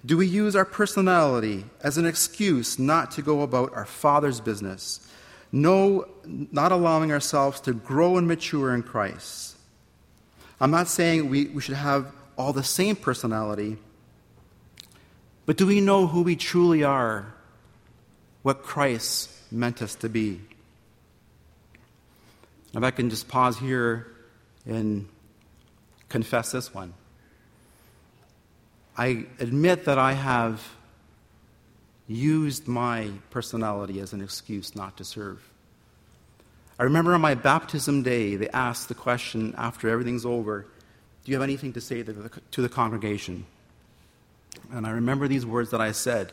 Do 0.04 0.18
we 0.18 0.26
use 0.26 0.54
our 0.54 0.66
personality 0.66 1.64
as 1.82 1.96
an 1.96 2.04
excuse 2.04 2.78
not 2.78 3.12
to 3.12 3.22
go 3.22 3.40
about 3.40 3.72
our 3.72 3.86
Father's 3.86 4.40
business 4.40 5.08
no, 5.52 6.08
not 6.24 6.72
allowing 6.72 7.12
ourselves 7.12 7.60
to 7.60 7.74
grow 7.74 8.16
and 8.16 8.26
mature 8.26 8.74
in 8.74 8.82
Christ. 8.82 9.54
I'm 10.58 10.70
not 10.70 10.88
saying 10.88 11.28
we, 11.28 11.46
we 11.48 11.60
should 11.60 11.76
have 11.76 12.12
all 12.38 12.54
the 12.54 12.64
same 12.64 12.96
personality, 12.96 13.76
but 15.46 15.56
do 15.56 15.66
we 15.66 15.80
know 15.80 16.06
who 16.06 16.22
we 16.22 16.36
truly 16.36 16.84
are, 16.84 17.32
what 18.42 18.62
Christ 18.62 19.30
meant 19.52 19.82
us 19.82 19.94
to 19.96 20.08
be. 20.08 20.40
If 22.74 22.82
I 22.82 22.90
can 22.90 23.10
just 23.10 23.28
pause 23.28 23.58
here 23.58 24.06
and 24.66 25.08
confess 26.08 26.52
this 26.52 26.72
one. 26.72 26.94
I 28.96 29.26
admit 29.38 29.84
that 29.86 29.98
I 29.98 30.12
have 30.12 30.62
used 32.06 32.68
my 32.68 33.10
personality 33.30 34.00
as 34.00 34.12
an 34.12 34.20
excuse 34.20 34.74
not 34.74 34.96
to 34.98 35.04
serve. 35.04 35.42
I 36.78 36.84
remember 36.84 37.14
on 37.14 37.20
my 37.20 37.34
baptism 37.34 38.02
day, 38.02 38.36
they 38.36 38.48
asked 38.50 38.88
the 38.88 38.94
question 38.94 39.54
after 39.56 39.88
everything's 39.88 40.26
over 40.26 40.66
Do 41.24 41.30
you 41.30 41.34
have 41.36 41.42
anything 41.42 41.72
to 41.74 41.80
say 41.80 42.02
to 42.02 42.12
the, 42.12 42.40
to 42.52 42.62
the 42.62 42.68
congregation? 42.68 43.46
And 44.72 44.86
I 44.86 44.90
remember 44.90 45.28
these 45.28 45.46
words 45.46 45.70
that 45.70 45.80
I 45.80 45.92
said. 45.92 46.32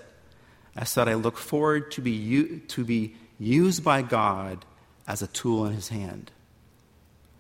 I 0.76 0.84
said, 0.84 1.08
I 1.08 1.16
look 1.16 1.38
forward 1.38 1.92
to 1.92 2.02
be, 2.02 2.62
to 2.68 2.86
be 2.86 3.16
used 3.38 3.84
by 3.84 4.02
God 4.02 4.66
as 5.08 5.22
a 5.22 5.28
tool 5.28 5.66
in 5.66 5.74
his 5.74 5.90
hand. 5.90 6.32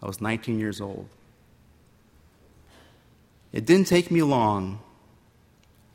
I 0.02 0.08
was 0.08 0.20
19 0.22 0.60
years 0.60 0.82
old. 0.82 1.08
It 3.52 3.66
didn't 3.66 3.88
take 3.88 4.12
me 4.12 4.22
long 4.22 4.80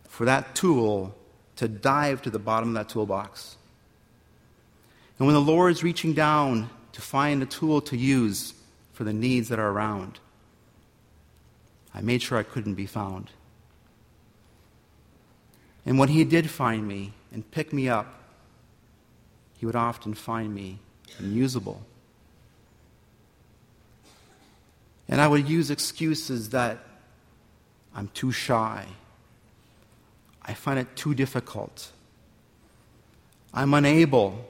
for 0.08 0.24
that 0.24 0.54
tool 0.54 1.14
to 1.56 1.68
dive 1.68 2.22
to 2.22 2.30
the 2.30 2.38
bottom 2.38 2.70
of 2.70 2.74
that 2.74 2.88
toolbox. 2.88 3.56
And 5.18 5.26
when 5.26 5.34
the 5.34 5.40
Lord 5.40 5.72
is 5.72 5.82
reaching 5.82 6.12
down 6.12 6.70
to 6.92 7.00
find 7.00 7.42
a 7.42 7.46
tool 7.46 7.80
to 7.82 7.96
use 7.96 8.54
for 8.92 9.04
the 9.04 9.12
needs 9.12 9.48
that 9.48 9.58
are 9.58 9.70
around, 9.70 10.18
I 11.94 12.00
made 12.00 12.22
sure 12.22 12.38
I 12.38 12.42
couldn't 12.42 12.74
be 12.74 12.86
found. 12.86 13.30
And 15.86 15.98
when 15.98 16.08
He 16.08 16.24
did 16.24 16.50
find 16.50 16.86
me 16.86 17.12
and 17.32 17.48
pick 17.50 17.72
me 17.72 17.88
up, 17.88 18.22
He 19.58 19.66
would 19.66 19.76
often 19.76 20.14
find 20.14 20.54
me 20.54 20.78
unusable. 21.18 21.82
And 25.08 25.20
I 25.20 25.28
would 25.28 25.48
use 25.48 25.70
excuses 25.70 26.50
that 26.50 26.78
I'm 27.94 28.08
too 28.08 28.32
shy. 28.32 28.86
I 30.42 30.54
find 30.54 30.78
it 30.78 30.96
too 30.96 31.14
difficult. 31.14 31.90
I'm 33.52 33.72
unable. 33.72 34.48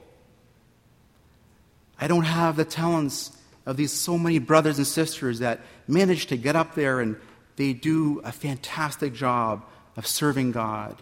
I 2.00 2.08
don't 2.08 2.24
have 2.24 2.56
the 2.56 2.64
talents 2.64 3.36
of 3.66 3.76
these 3.76 3.92
so 3.92 4.18
many 4.18 4.38
brothers 4.38 4.78
and 4.78 4.86
sisters 4.86 5.38
that 5.38 5.60
manage 5.86 6.26
to 6.26 6.36
get 6.36 6.56
up 6.56 6.74
there 6.74 7.00
and 7.00 7.16
they 7.56 7.72
do 7.72 8.20
a 8.24 8.32
fantastic 8.32 9.14
job 9.14 9.64
of 9.96 10.06
serving 10.06 10.52
God. 10.52 11.00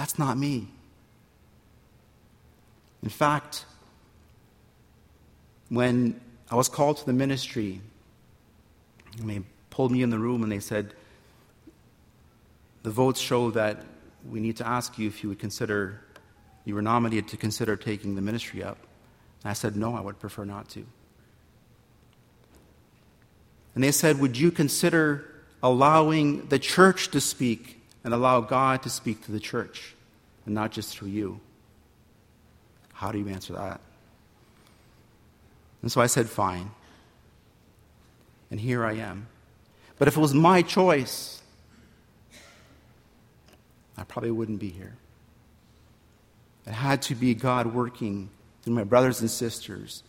That's 0.00 0.18
not 0.18 0.38
me. 0.38 0.66
In 3.02 3.10
fact, 3.10 3.66
when 5.68 6.18
I 6.50 6.54
was 6.54 6.70
called 6.70 6.96
to 6.96 7.04
the 7.04 7.12
ministry, 7.12 7.82
and 9.18 9.28
they 9.28 9.42
pulled 9.68 9.92
me 9.92 10.02
in 10.02 10.08
the 10.08 10.18
room 10.18 10.42
and 10.42 10.50
they 10.50 10.58
said, 10.58 10.94
The 12.82 12.90
votes 12.90 13.20
show 13.20 13.50
that 13.50 13.84
we 14.26 14.40
need 14.40 14.56
to 14.56 14.66
ask 14.66 14.98
you 14.98 15.06
if 15.06 15.22
you 15.22 15.28
would 15.28 15.38
consider, 15.38 16.00
you 16.64 16.74
were 16.74 16.80
nominated 16.80 17.28
to 17.28 17.36
consider 17.36 17.76
taking 17.76 18.14
the 18.14 18.22
ministry 18.22 18.64
up. 18.64 18.78
And 19.44 19.50
I 19.50 19.52
said, 19.52 19.76
No, 19.76 19.94
I 19.94 20.00
would 20.00 20.18
prefer 20.18 20.46
not 20.46 20.70
to. 20.70 20.86
And 23.74 23.84
they 23.84 23.92
said, 23.92 24.18
Would 24.18 24.38
you 24.38 24.50
consider 24.50 25.30
allowing 25.62 26.46
the 26.46 26.58
church 26.58 27.10
to 27.10 27.20
speak 27.20 27.79
and 28.04 28.14
allow 28.14 28.40
God 28.40 28.82
to 28.82 28.90
speak 28.90 29.24
to 29.26 29.32
the 29.32 29.40
church 29.40 29.94
and 30.46 30.54
not 30.54 30.72
just 30.72 30.96
through 30.96 31.08
you? 31.08 31.40
How 32.92 33.12
do 33.12 33.18
you 33.18 33.28
answer 33.28 33.54
that? 33.54 33.80
And 35.82 35.90
so 35.90 36.00
I 36.00 36.06
said, 36.06 36.28
Fine 36.28 36.70
and 38.50 38.60
here 38.60 38.84
I 38.84 38.94
am. 38.94 39.28
But 39.98 40.08
if 40.08 40.16
it 40.16 40.20
was 40.20 40.34
my 40.34 40.62
choice, 40.62 41.42
I 43.96 44.04
probably 44.04 44.30
wouldn't 44.30 44.60
be 44.60 44.70
here. 44.70 44.96
It 46.66 46.72
had 46.72 47.02
to 47.02 47.14
be 47.14 47.34
God 47.34 47.74
working 47.74 48.30
through 48.62 48.74
my 48.74 48.84
brothers 48.84 49.20
and 49.20 49.30
sisters 49.30 50.02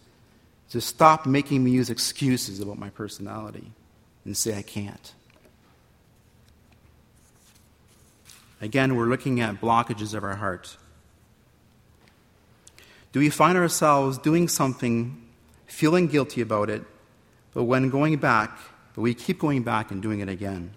to 0.72 0.82
stop 0.82 1.26
making 1.26 1.64
me 1.64 1.72
use 1.72 1.90
excuses 1.90 2.60
about 2.60 2.78
my 2.78 2.90
personality 2.90 3.72
and 4.26 4.36
say 4.36 4.58
I 4.58 4.62
can't. 4.62 5.14
Again, 8.62 8.96
we're 8.96 9.08
looking 9.08 9.42
at 9.42 9.60
blockages 9.60 10.14
of 10.14 10.24
our 10.24 10.36
heart. 10.36 10.78
Do 13.12 13.20
we 13.20 13.30
find 13.30 13.58
ourselves 13.58 14.20
doing 14.20 14.48
something, 14.48 15.22
feeling 15.66 16.08
guilty 16.08 16.42
about 16.42 16.70
it, 16.70 16.84
but 17.54 17.64
when 17.64 17.90
going 17.90 18.18
back, 18.18 18.58
but 18.94 19.02
we 19.02 19.14
keep 19.14 19.40
going 19.40 19.64
back 19.64 19.92
and 19.92 20.02
doing 20.02 20.20
it 20.20 20.30
again. 20.30 20.72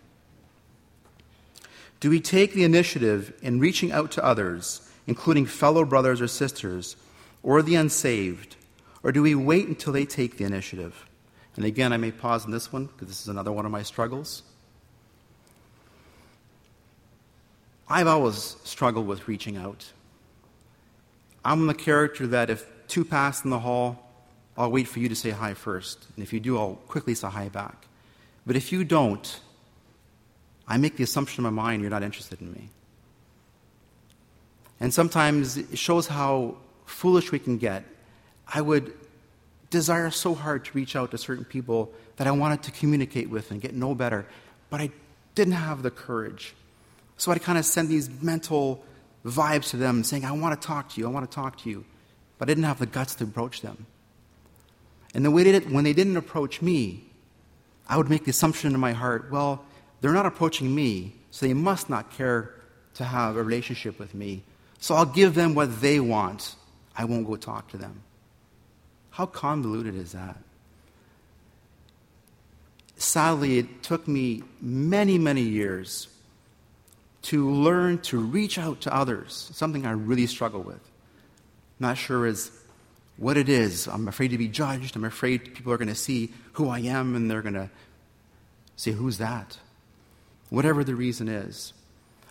Do 2.01 2.11
we 2.11 2.21
take 2.21 2.55
the 2.55 2.65
initiative 2.65 3.33
in 3.43 3.61
reaching 3.61 3.93
out 3.93 4.11
to 4.13 4.25
others, 4.25 4.89
including 5.07 5.47
fellow 5.47 5.85
brothers 5.85 6.21
or 6.21 6.29
sisters, 6.29 6.97
or 7.43 7.63
the 7.63 7.75
unsaved, 7.75 8.57
or 9.03 9.13
do 9.13 9.23
we 9.23 9.35
wait 9.35 9.69
until 9.69 9.93
they 9.93 10.07
take 10.07 10.39
the 10.39 10.45
initiative? 10.45 11.07
And 11.57 11.65
again, 11.65 11.93
I 11.93 11.99
may 11.99 12.11
pause 12.11 12.45
in 12.45 12.51
this 12.51 12.73
one 12.73 12.87
because 12.87 13.09
this 13.09 13.21
is 13.21 13.29
another 13.29 13.53
one 13.53 13.67
of 13.67 13.73
my 13.73 13.83
struggles. 13.83 14.43
I've 17.89 18.07
always 18.07 18.57
struggled 18.65 19.07
with 19.07 19.29
reaching 19.29 19.57
out. 19.57 19.85
I'm 21.45 21.67
the 21.67 21.75
character 21.75 22.27
that 22.29 22.49
if 22.49 22.67
two 22.89 23.05
pass 23.05 23.45
in 23.45 23.51
the 23.51 23.59
hall, 23.59 24.01
I'll 24.57 24.71
wait 24.71 24.89
for 24.89 25.01
you 25.01 25.09
to 25.09 25.17
say 25.17 25.31
hi 25.31 25.55
first. 25.55 26.07
And 26.17 26.23
if 26.23 26.33
you 26.33 26.41
do, 26.41 26.59
I'll 26.59 26.77
quickly 26.87 27.15
say 27.15 27.29
hi 27.29 27.49
back. 27.49 27.87
But 28.47 28.57
if 28.57 28.73
you 28.73 28.85
don't, 28.85 29.41
I 30.67 30.79
make 30.79 30.97
the 30.97 31.05
assumption 31.05 31.45
in 31.45 31.55
my 31.55 31.63
mind 31.63 31.83
you're 31.83 31.91
not 31.91 32.03
interested 32.03 32.41
in 32.41 32.53
me. 32.53 32.69
And 34.81 34.93
sometimes 34.93 35.57
it 35.57 35.79
shows 35.79 36.07
how 36.07 36.57
foolish 36.87 37.33
we 37.33 37.39
can 37.39 37.59
get. 37.59 37.85
I 38.47 38.61
would 38.61 38.93
desire 39.71 40.11
so 40.11 40.35
hard 40.35 40.65
to 40.65 40.73
reach 40.75 40.97
out 40.97 41.11
to 41.11 41.19
certain 41.19 41.45
people 41.45 41.93
that 42.17 42.27
I 42.27 42.31
wanted 42.31 42.63
to 42.65 42.71
communicate 42.71 43.29
with 43.29 43.51
and 43.51 43.61
get 43.61 43.75
know 43.75 43.95
better, 43.95 44.27
but 44.71 44.81
I 44.81 44.91
didn't 45.35 45.55
have 45.55 45.83
the 45.83 45.91
courage. 45.91 46.55
So 47.17 47.33
I'd 47.33 47.43
kind 47.43 47.59
of 47.59 47.65
send 47.65 47.89
these 47.89 48.11
mental 48.23 48.85
vibes 49.25 49.71
to 49.71 49.77
them 49.77 50.05
saying, 50.05 50.25
I 50.25 50.33
want 50.33 50.61
to 50.61 50.67
talk 50.67 50.91
to 50.91 51.01
you, 51.01 51.07
I 51.07 51.11
want 51.11 51.31
to 51.31 51.35
talk 51.35 51.59
to 51.59 51.71
you. 51.71 51.85
But 52.39 52.49
I 52.49 52.51
didn't 52.51 52.65
have 52.65 52.79
the 52.79 52.87
guts 52.87 53.15
to 53.17 53.25
approach 53.25 53.61
them. 53.61 53.87
And 55.15 55.25
the 55.25 55.31
way 55.31 55.45
they 55.45 55.53
did, 55.53 55.71
when 55.71 55.85
they 55.85 55.93
didn't 55.93 56.17
approach 56.17 56.61
me, 56.61 57.05
I 57.89 57.97
would 57.97 58.11
make 58.11 58.25
the 58.25 58.31
assumption 58.31 58.75
in 58.75 58.81
my 58.81 58.93
heart, 58.93 59.31
well, 59.31 59.65
they're 60.01 60.13
not 60.13 60.27
approaching 60.27 60.75
me, 60.75 61.15
so 61.31 61.47
they 61.47 61.55
must 61.55 61.89
not 61.89 62.11
care 62.11 62.55
to 62.95 63.05
have 63.05 63.37
a 63.37 63.43
relationship 63.43 63.99
with 63.99 64.15
me. 64.15 64.43
So 64.81 64.95
I'll 64.95 65.07
give 65.07 65.35
them 65.35 65.55
what 65.55 65.81
they 65.81 66.01
want. 66.01 66.57
I 66.97 67.05
won't 67.05 67.27
go 67.27 67.37
talk 67.37 67.69
to 67.71 67.77
them. 67.77 68.03
How 69.11 69.27
convoluted 69.27 69.95
is 69.95 70.13
that? 70.13 70.37
Sadly, 72.97 73.59
it 73.59 73.83
took 73.83 74.07
me 74.09 74.43
many, 74.61 75.19
many 75.19 75.43
years 75.43 76.09
to 77.25 77.51
learn 77.51 77.99
to 77.99 78.19
reach 78.19 78.59
out 78.59 78.83
to 78.83 78.95
others, 78.95 79.51
something 79.55 79.87
I 79.87 79.93
really 79.93 80.27
struggle 80.27 80.63
with. 80.63 80.81
Not 81.81 81.97
sure 81.97 82.27
is 82.27 82.51
what 83.17 83.37
it 83.37 83.49
is. 83.49 83.89
I'm 83.89 84.09
afraid 84.09 84.29
to 84.29 84.39
be 84.39 84.49
judged. 84.49 84.95
I'm 84.95 85.05
afraid 85.05 85.55
people 85.55 85.73
are 85.73 85.79
going 85.79 85.89
to 85.89 85.95
see 85.95 86.33
who 86.55 86.69
I 86.69 86.81
am 86.81 87.15
and 87.15 87.31
they're 87.31 87.43
going 87.43 87.55
to 87.55 87.71
say, 88.77 88.93
Who's 88.93 89.19
that? 89.19 89.59
Whatever 90.51 90.85
the 90.85 90.95
reason 90.95 91.29
is. 91.29 91.73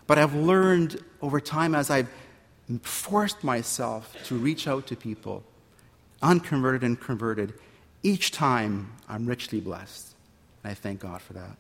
But 0.06 0.20
I've 0.20 0.36
learned 0.36 1.04
over 1.22 1.40
time 1.40 1.74
as 1.74 1.90
I've 1.90 2.10
forced 2.82 3.44
myself 3.44 4.16
to 4.26 4.36
reach 4.36 4.68
out 4.68 4.88
to 4.88 4.96
people, 4.96 5.44
unconverted 6.22 6.84
and 6.84 7.00
converted, 7.00 7.54
each 8.04 8.32
time 8.32 8.92
I'm 9.10 9.26
richly 9.26 9.60
blessed. 9.60 10.14
And 10.64 10.72
I 10.72 10.74
thank 10.76 11.00
God 11.00 11.22
for 11.22 11.34
that. 11.34 11.58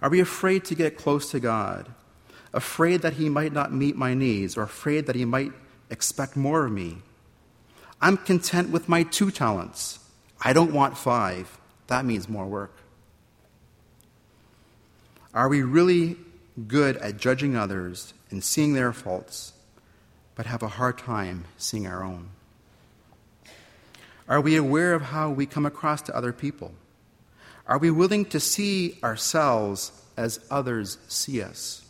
Are 0.00 0.10
we 0.10 0.20
afraid 0.20 0.64
to 0.66 0.74
get 0.74 0.96
close 0.96 1.30
to 1.32 1.40
God? 1.40 1.88
Afraid 2.52 3.02
that 3.02 3.14
He 3.14 3.28
might 3.28 3.52
not 3.52 3.72
meet 3.72 3.96
my 3.96 4.14
needs, 4.14 4.56
or 4.56 4.62
afraid 4.62 5.06
that 5.06 5.16
He 5.16 5.24
might 5.24 5.52
expect 5.90 6.36
more 6.36 6.66
of 6.66 6.72
me. 6.72 6.98
I'm 8.00 8.16
content 8.16 8.70
with 8.70 8.88
my 8.88 9.02
two 9.02 9.30
talents. 9.30 9.98
I 10.40 10.52
don't 10.52 10.72
want 10.72 10.96
five. 10.96 11.58
That 11.88 12.04
means 12.04 12.28
more 12.28 12.46
work. 12.46 12.74
Are 15.34 15.48
we 15.48 15.62
really 15.62 16.16
good 16.66 16.96
at 16.98 17.16
judging 17.16 17.56
others 17.56 18.14
and 18.30 18.42
seeing 18.42 18.74
their 18.74 18.92
faults, 18.92 19.52
but 20.34 20.46
have 20.46 20.62
a 20.62 20.68
hard 20.68 20.98
time 20.98 21.44
seeing 21.56 21.86
our 21.86 22.02
own? 22.02 22.30
Are 24.28 24.40
we 24.40 24.56
aware 24.56 24.94
of 24.94 25.02
how 25.02 25.30
we 25.30 25.46
come 25.46 25.66
across 25.66 26.02
to 26.02 26.16
other 26.16 26.32
people? 26.32 26.72
Are 27.68 27.78
we 27.78 27.90
willing 27.90 28.24
to 28.26 28.40
see 28.40 28.98
ourselves 29.04 29.92
as 30.16 30.40
others 30.50 30.96
see 31.06 31.42
us? 31.42 31.84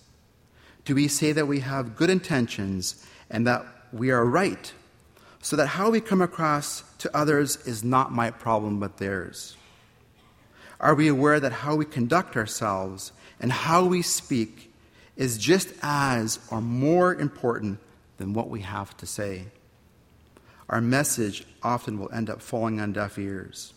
Do 0.85 0.97
we 0.97 1.07
say 1.07 1.31
that 1.33 1.47
we 1.47 1.61
have 1.61 1.95
good 1.95 2.11
intentions 2.11 3.07
and 3.31 3.47
that 3.47 3.64
we 3.93 4.11
are 4.11 4.25
right, 4.25 4.73
so 5.41 5.55
that 5.55 5.69
how 5.69 5.91
we 5.91 6.01
come 6.01 6.21
across 6.21 6.83
to 6.99 7.17
others 7.17 7.57
is 7.64 7.85
not 7.85 8.11
my 8.11 8.31
problem 8.31 8.81
but 8.81 8.97
theirs? 8.97 9.57
Are 10.81 10.95
we 10.95 11.07
aware 11.09 11.38
that 11.38 11.53
how 11.53 11.77
we 11.77 11.85
conduct 11.85 12.37
ourselves 12.37 13.12
and 13.41 13.53
how 13.53 13.85
we 13.85 14.03
speak 14.03 14.73
is 15.17 15.38
just 15.38 15.73
as 15.83 16.38
or 16.51 16.61
more 16.61 17.14
important 17.14 17.79
than 18.17 18.33
what 18.33 18.51
we 18.51 18.62
have 18.62 18.97
to 18.97 19.07
say? 19.07 19.47
Our 20.69 20.81
message 20.81 21.47
often 21.62 21.99
will 21.99 22.12
end 22.12 22.29
up 22.29 22.43
falling 22.43 22.81
on 22.81 22.93
deaf 22.93 23.19
ears. 23.19 23.73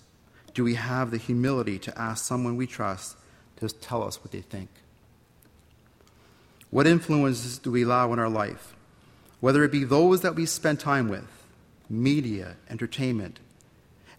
Do 0.54 0.64
we 0.64 0.76
have 0.76 1.12
the 1.12 1.18
humility 1.18 1.80
to 1.80 1.98
ask 1.98 2.26
someone 2.26 2.58
we 2.58 2.68
trust 2.68 3.16
to 3.58 3.70
tell 3.70 4.04
us 4.04 4.22
what 4.24 4.32
they 4.32 4.42
think? 4.42 4.70
What 6.70 6.88
influences 6.88 7.58
do 7.58 7.72
we 7.72 7.84
allow 7.84 8.12
in 8.14 8.20
our 8.20 8.30
life? 8.30 8.76
Whether 9.40 9.64
it 9.64 9.72
be 9.72 9.84
those 9.84 10.22
that 10.22 10.36
we 10.36 10.46
spend 10.46 10.80
time 10.80 11.10
with, 11.10 11.46
media, 11.90 12.58
entertainment, 12.70 13.40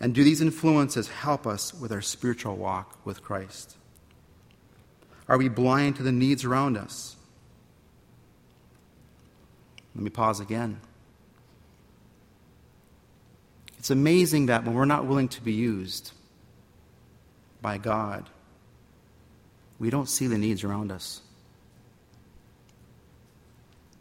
and 0.01 0.15
do 0.15 0.25
these 0.25 0.41
influences 0.41 1.09
help 1.09 1.47
us 1.47 1.73
with 1.73 1.93
our 1.93 2.03
spiritual 2.03 2.57
walk 2.57 2.99
with 3.05 3.23
Christ? 3.23 3.77
Are 5.29 5.39
we 5.39 5.49
blind 5.49 5.97
to 5.97 6.03
the 6.03 6.13
needs 6.13 6.45
around 6.45 6.77
us? 6.77 7.17
Let 9.95 10.05
me 10.05 10.11
pause 10.11 10.41
again. 10.41 10.81
It's 13.79 13.91
amazing 13.91 14.47
that 14.47 14.65
when 14.65 14.75
we're 14.75 14.85
not 14.85 15.07
willing 15.07 15.29
to 15.29 15.43
be 15.43 15.53
used 15.53 16.13
by 17.63 17.79
God, 17.79 18.29
we 19.79 19.89
don't 19.89 20.09
see 20.09 20.27
the 20.27 20.39
needs 20.39 20.65
around 20.65 20.93
us. 20.93 21.23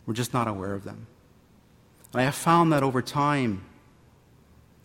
We're 0.05 0.13
just 0.15 0.33
not 0.33 0.47
aware 0.47 0.73
of 0.73 0.83
them. 0.83 1.07
And 2.11 2.21
I 2.21 2.25
have 2.25 2.35
found 2.35 2.73
that 2.73 2.83
over 2.83 3.01
time, 3.01 3.63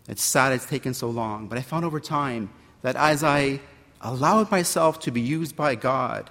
it's 0.08 0.22
sad 0.22 0.52
it's 0.52 0.66
taken 0.66 0.94
so 0.94 1.10
long, 1.10 1.48
but 1.48 1.58
I 1.58 1.62
found 1.62 1.84
over 1.84 1.98
time 1.98 2.50
that 2.82 2.94
as 2.94 3.24
I 3.24 3.60
allowed 4.00 4.50
myself 4.50 5.00
to 5.00 5.10
be 5.10 5.20
used 5.20 5.56
by 5.56 5.74
God, 5.74 6.30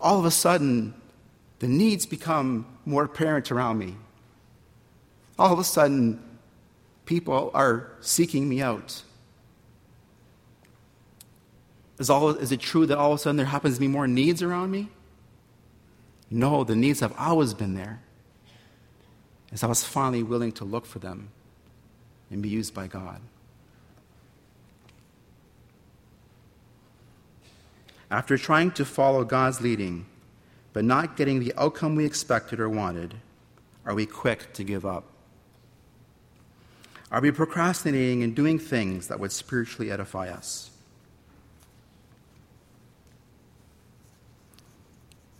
all 0.00 0.18
of 0.18 0.24
a 0.24 0.30
sudden, 0.30 0.94
the 1.58 1.68
needs 1.68 2.06
become 2.06 2.66
more 2.84 3.04
apparent 3.04 3.50
around 3.50 3.78
me. 3.78 3.96
All 5.38 5.52
of 5.52 5.58
a 5.58 5.64
sudden, 5.64 6.22
people 7.04 7.50
are 7.52 7.90
seeking 8.00 8.48
me 8.48 8.62
out. 8.62 9.02
Is, 11.98 12.10
all, 12.10 12.30
is 12.30 12.52
it 12.52 12.60
true 12.60 12.86
that 12.86 12.98
all 12.98 13.12
of 13.12 13.18
a 13.18 13.22
sudden 13.22 13.36
there 13.36 13.46
happens 13.46 13.74
to 13.74 13.80
be 13.80 13.88
more 13.88 14.06
needs 14.06 14.42
around 14.42 14.70
me? 14.70 14.88
No, 16.30 16.64
the 16.64 16.76
needs 16.76 17.00
have 17.00 17.14
always 17.18 17.54
been 17.54 17.74
there. 17.74 18.02
As 19.52 19.62
I 19.62 19.66
was 19.66 19.84
finally 19.84 20.22
willing 20.22 20.52
to 20.52 20.64
look 20.64 20.84
for 20.84 20.98
them 20.98 21.30
and 22.30 22.42
be 22.42 22.48
used 22.48 22.74
by 22.74 22.86
God. 22.86 23.20
After 28.10 28.36
trying 28.36 28.72
to 28.72 28.84
follow 28.84 29.24
God's 29.24 29.60
leading, 29.60 30.06
but 30.72 30.84
not 30.84 31.16
getting 31.16 31.40
the 31.40 31.54
outcome 31.56 31.96
we 31.96 32.04
expected 32.04 32.60
or 32.60 32.68
wanted, 32.68 33.14
are 33.84 33.94
we 33.94 34.04
quick 34.04 34.52
to 34.54 34.64
give 34.64 34.84
up? 34.84 35.04
Are 37.10 37.20
we 37.20 37.30
procrastinating 37.30 38.22
and 38.22 38.34
doing 38.34 38.58
things 38.58 39.08
that 39.08 39.20
would 39.20 39.32
spiritually 39.32 39.90
edify 39.90 40.28
us? 40.28 40.70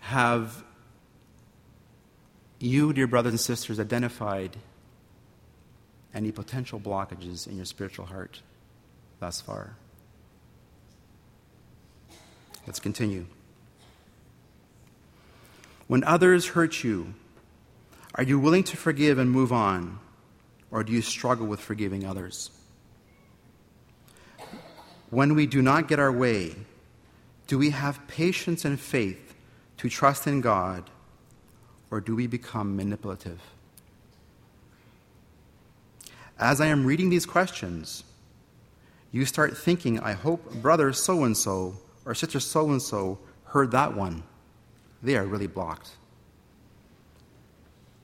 Have 0.07 0.63
you, 2.61 2.93
dear 2.93 3.09
brothers 3.09 3.33
and 3.33 3.41
sisters, 3.41 3.81
identified 3.81 4.57
any 6.15 6.31
potential 6.31 6.79
blockages 6.79 7.49
in 7.49 7.57
your 7.57 7.65
spiritual 7.65 8.07
heart 8.07 8.41
thus 9.19 9.41
far? 9.41 9.75
Let's 12.69 12.79
continue. 12.79 13.27
When 15.89 16.05
others 16.05 16.47
hurt 16.51 16.85
you, 16.85 17.15
are 18.15 18.23
you 18.23 18.39
willing 18.39 18.63
to 18.63 18.77
forgive 18.77 19.19
and 19.19 19.29
move 19.29 19.53
on? 19.53 19.99
Or 20.71 20.85
do 20.85 20.93
you 20.93 21.03
struggle 21.03 21.49
with 21.49 21.59
forgiving 21.59 22.07
others? 22.07 22.53
When 25.11 25.35
we 25.35 25.47
do 25.47 25.63
not 25.63 25.89
get 25.89 25.99
our 25.99 26.13
way, 26.13 26.55
do 27.49 27.59
we 27.59 27.71
have 27.71 28.07
patience 28.07 28.65
and 28.65 28.79
faith 28.79 29.26
to 29.79 29.89
trust 29.89 30.27
in 30.27 30.41
God, 30.41 30.91
or 31.91 32.01
do 32.01 32.17
we 32.17 32.27
become 32.27 32.77
manipulative? 32.77 33.41
As 36.39 36.61
I 36.61 36.67
am 36.67 36.85
reading 36.85 37.11
these 37.11 37.27
questions, 37.27 38.05
you 39.13 39.25
start 39.25 39.57
thinking, 39.57 39.99
I 40.01 40.13
hope 40.13 40.55
brother 40.55 40.93
so 40.93 41.25
and 41.25 41.37
so 41.37 41.77
or 42.05 42.15
sister 42.15 42.41
so 42.41 42.71
and 42.71 42.81
so 42.81 43.19
heard 43.45 43.71
that 43.73 43.95
one. 43.95 44.23
They 45.03 45.17
are 45.17 45.25
really 45.25 45.47
blocked. 45.47 45.91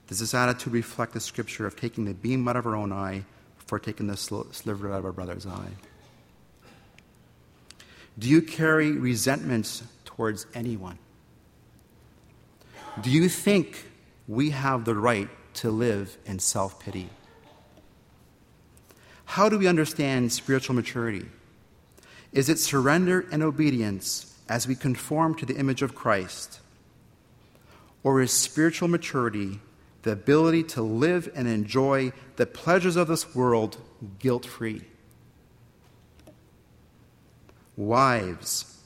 Does 0.08 0.20
this 0.20 0.34
attitude 0.34 0.72
reflect 0.72 1.14
the 1.14 1.20
scripture 1.20 1.66
of 1.66 1.76
taking 1.76 2.04
the 2.04 2.14
beam 2.14 2.46
out 2.48 2.56
of 2.56 2.66
our 2.66 2.76
own 2.76 2.92
eye 2.92 3.24
before 3.58 3.78
taking 3.78 4.06
the 4.06 4.16
sliver 4.16 4.92
out 4.92 4.98
of 4.98 5.04
our 5.04 5.12
brother's 5.12 5.46
eye? 5.46 5.70
Do 8.18 8.28
you 8.28 8.42
carry 8.42 8.92
resentments 8.92 9.82
towards 10.04 10.46
anyone? 10.54 10.98
Do 13.00 13.10
you 13.10 13.28
think 13.28 13.86
we 14.28 14.50
have 14.50 14.84
the 14.84 14.94
right 14.94 15.28
to 15.54 15.70
live 15.70 16.16
in 16.26 16.38
self 16.38 16.78
pity? 16.78 17.08
How 19.24 19.48
do 19.48 19.58
we 19.58 19.66
understand 19.66 20.32
spiritual 20.32 20.74
maturity? 20.74 21.26
Is 22.32 22.48
it 22.48 22.58
surrender 22.58 23.26
and 23.32 23.42
obedience 23.42 24.38
as 24.48 24.66
we 24.66 24.74
conform 24.74 25.34
to 25.36 25.46
the 25.46 25.56
image 25.56 25.82
of 25.82 25.94
Christ? 25.94 26.60
Or 28.02 28.20
is 28.20 28.32
spiritual 28.32 28.88
maturity 28.88 29.60
the 30.02 30.12
ability 30.12 30.64
to 30.64 30.82
live 30.82 31.30
and 31.34 31.48
enjoy 31.48 32.12
the 32.36 32.46
pleasures 32.46 32.96
of 32.96 33.08
this 33.08 33.34
world 33.34 33.78
guilt 34.18 34.44
free. 34.44 34.82
Wives, 37.76 38.78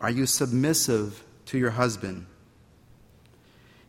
are 0.00 0.10
you 0.10 0.26
submissive 0.26 1.24
to 1.46 1.58
your 1.58 1.70
husband? 1.70 2.26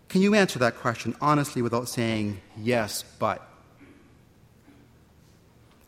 Can 0.10 0.22
you 0.22 0.36
answer 0.36 0.60
that 0.60 0.78
question 0.78 1.16
honestly 1.20 1.62
without 1.62 1.90
saying 1.90 2.40
yes, 2.58 3.04
but? 3.20 3.48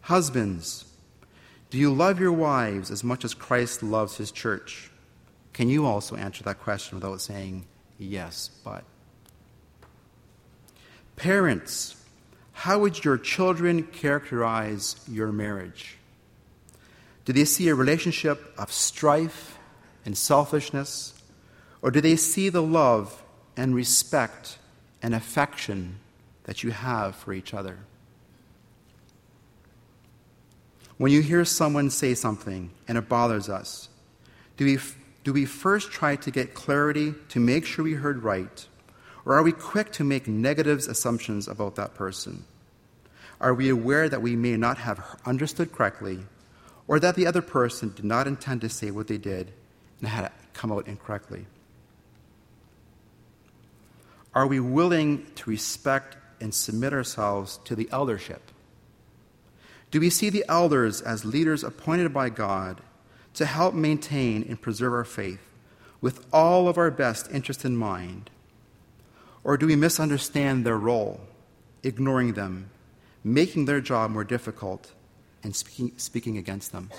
Husbands, 0.02 0.86
do 1.70 1.78
you 1.78 1.94
love 1.94 2.20
your 2.20 2.32
wives 2.32 2.92
as 2.92 3.04
much 3.04 3.24
as 3.24 3.34
Christ 3.34 3.84
loves 3.84 4.18
his 4.18 4.32
church? 4.32 4.92
Can 5.54 5.70
you 5.70 5.86
also 5.86 6.16
answer 6.16 6.44
that 6.44 6.60
question 6.60 6.98
without 6.98 7.22
saying 7.22 7.66
yes, 7.98 8.50
but? 8.64 8.84
Parents, 11.16 11.96
how 12.54 12.80
would 12.80 13.04
your 13.06 13.18
children 13.18 13.84
characterize 13.84 14.96
your 15.08 15.32
marriage? 15.32 15.98
Do 17.26 17.34
they 17.34 17.46
see 17.46 17.70
a 17.70 17.76
relationship 17.76 18.54
of 18.58 18.72
strife 18.72 19.58
and 20.06 20.18
selfishness? 20.18 21.14
Or 21.82 21.92
do 21.92 22.02
they 22.02 22.16
see 22.16 22.50
the 22.50 22.64
love 22.64 23.24
and 23.60 23.76
respect 23.76 24.58
and 25.02 25.14
affection 25.14 26.00
that 26.46 26.64
you 26.64 26.72
have 26.72 27.14
for 27.14 27.34
each 27.34 27.54
other? 27.54 27.78
When 30.98 31.12
you 31.12 31.22
hear 31.22 31.44
someone 31.44 31.90
say 31.90 32.14
something 32.14 32.72
and 32.88 32.98
it 32.98 33.10
bothers 33.10 33.50
us, 33.50 33.90
do 34.56 34.64
we, 34.64 34.78
do 35.26 35.34
we 35.34 35.46
first 35.46 35.92
try 35.92 36.16
to 36.16 36.32
get 36.32 36.54
clarity 36.54 37.14
to 37.30 37.40
make 37.40 37.66
sure 37.66 37.84
we 37.84 37.94
heard 37.94 38.24
right? 38.24 38.66
Or 39.26 39.34
are 39.34 39.44
we 39.44 39.52
quick 39.52 39.92
to 39.94 40.06
make 40.06 40.28
negative 40.28 40.80
assumptions 40.88 41.50
about 41.50 41.76
that 41.76 41.96
person? 41.96 42.46
Are 43.42 43.54
we 43.54 43.68
aware 43.70 44.08
that 44.08 44.22
we 44.22 44.38
may 44.38 44.56
not 44.56 44.78
have 44.78 45.20
understood 45.26 45.74
correctly, 45.74 46.20
or 46.88 47.00
that 47.00 47.16
the 47.16 47.28
other 47.28 47.42
person 47.42 47.94
did 47.94 48.06
not 48.06 48.26
intend 48.26 48.62
to 48.62 48.70
say 48.70 48.90
what 48.90 49.08
they 49.08 49.18
did 49.18 49.52
and 50.00 50.10
had 50.10 50.26
it 50.26 50.32
come 50.54 50.72
out 50.72 50.88
incorrectly? 50.88 51.46
Are 54.34 54.48
we 54.48 54.60
willing 54.60 55.26
to 55.36 55.50
respect 55.50 56.18
and 56.40 56.54
submit 56.54 56.94
ourselves 56.94 57.60
to 57.66 57.76
the 57.76 57.90
eldership? 57.92 58.52
Do 59.92 60.00
we 60.00 60.10
see 60.10 60.30
the 60.30 60.46
elders 60.48 61.02
as 61.02 61.26
leaders 61.26 61.64
appointed 61.64 62.14
by 62.14 62.30
God 62.30 62.82
to 63.34 63.46
help 63.46 63.74
maintain 63.74 64.44
and 64.44 64.62
preserve 64.62 64.94
our 64.94 65.04
faith 65.04 65.42
with 66.02 66.26
all 66.32 66.68
of 66.68 66.78
our 66.78 66.92
best 66.92 67.30
interest 67.32 67.66
in 67.66 67.76
mind? 67.76 68.30
Or 69.44 69.58
do 69.58 69.66
we 69.66 69.76
misunderstand 69.76 70.66
their 70.66 70.78
role, 70.78 71.22
ignoring 71.82 72.34
them, 72.34 72.70
making 73.24 73.66
their 73.66 73.82
job 73.82 74.12
more 74.12 74.24
difficult, 74.24 74.94
and 75.44 75.56
speaking, 75.56 75.92
speaking 75.98 76.38
against 76.38 76.72
them? 76.72 76.92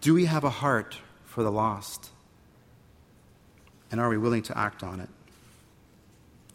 Do 0.00 0.14
we 0.14 0.24
have 0.26 0.44
a 0.44 0.50
heart 0.50 0.98
for 1.24 1.42
the 1.42 1.50
lost? 1.50 2.10
And 3.90 4.00
are 4.00 4.08
we 4.08 4.18
willing 4.18 4.42
to 4.42 4.56
act 4.56 4.82
on 4.82 5.00
it? 5.00 5.08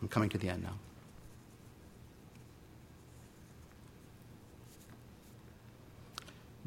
I'm 0.02 0.08
coming 0.08 0.30
to 0.30 0.38
the 0.38 0.50
end 0.50 0.64
now. 0.64 0.76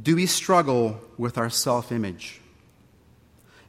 Do 0.00 0.14
we 0.16 0.26
struggle 0.26 1.00
with 1.16 1.36
our 1.36 1.50
self 1.50 1.90
image? 1.90 2.40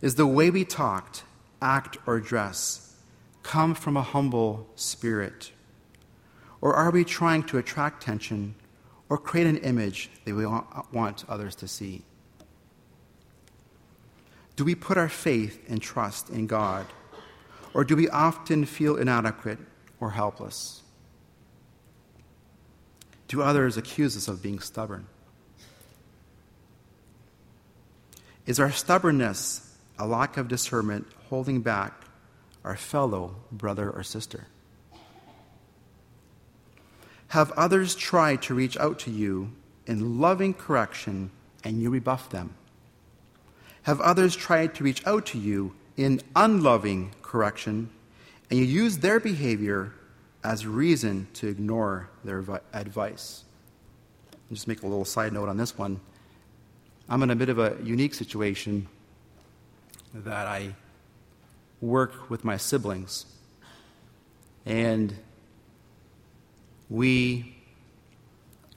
Is 0.02 0.16
the 0.16 0.28
way 0.28 0.50
we 0.50 0.64
talked, 0.64 1.24
act, 1.62 1.98
or 2.06 2.20
dress 2.20 2.96
come 3.44 3.74
from 3.74 3.98
a 3.98 4.02
humble 4.02 4.68
spirit? 4.76 5.52
Or 6.62 6.74
are 6.74 6.92
we 6.92 7.04
trying 7.04 7.44
to 7.44 7.58
attract 7.58 8.04
attention 8.04 8.56
or 9.10 9.18
create 9.18 9.48
an 9.48 9.58
image 9.58 10.10
that 10.26 10.36
we 10.36 10.46
want 10.46 11.26
others 11.28 11.56
to 11.56 11.68
see? 11.68 12.04
Do 14.60 14.65
we 14.65 14.76
put 14.76 14.98
our 14.98 15.08
faith 15.08 15.69
and 15.69 15.82
trust 15.82 16.30
in 16.30 16.45
God? 16.45 16.86
Or 17.74 17.86
do 17.86 17.95
we 17.95 18.10
often 18.10 18.65
feel 18.65 18.98
inadequate 18.98 19.58
or 20.02 20.12
helpless? 20.12 20.82
Do 23.30 23.41
others 23.41 23.78
accuse 23.78 24.17
us 24.17 24.28
of 24.28 24.43
being 24.43 24.60
stubborn? 24.60 25.08
Is 28.45 28.60
our 28.60 28.69
stubbornness 28.69 29.78
a 29.98 30.06
lack 30.06 30.36
of 30.36 30.50
discernment 30.50 31.08
holding 31.30 31.62
back 31.62 31.93
our 32.65 32.76
fellow 32.76 33.36
brother 33.54 33.89
or 33.89 34.04
sister? 34.04 34.48
Have 37.30 37.54
others 37.54 37.95
tried 37.95 38.41
to 38.41 38.54
reach 38.54 38.76
out 38.76 39.00
to 39.00 39.10
you 39.10 39.54
in 39.86 40.19
loving 40.19 40.54
correction 40.54 41.32
and 41.63 41.82
you 41.82 41.89
rebuff 41.89 42.30
them? 42.30 42.56
Have 43.84 44.02
others 44.02 44.36
tried 44.36 44.76
to 44.76 44.84
reach 44.84 45.06
out 45.08 45.26
to 45.28 45.39
you 45.39 45.74
in 45.98 46.22
unloving 46.36 47.13
correction 47.22 47.89
and 48.50 48.60
you 48.60 48.65
use 48.65 48.98
their 48.98 49.20
behavior 49.20 49.94
as 50.44 50.65
reason 50.65 51.28
to 51.34 51.48
ignore 51.48 52.10
their 52.24 52.44
advice? 52.74 53.44
I'll 54.34 54.56
just 54.56 54.68
make 54.68 54.82
a 54.84 54.88
little 54.88 55.06
side 55.06 55.34
note 55.34 55.50
on 55.50 55.58
this 55.58 55.78
one. 55.78 56.00
I'm 57.08 57.24
in 57.24 57.32
a 57.32 57.36
bit 57.36 57.50
of 57.50 57.60
a 57.60 57.78
unique 57.84 58.13
situation 58.13 58.88
that 60.13 60.48
I 60.48 60.76
work 61.82 62.30
with 62.30 62.44
my 62.44 62.58
siblings. 62.58 63.26
And 64.65 65.13
we're 66.89 67.46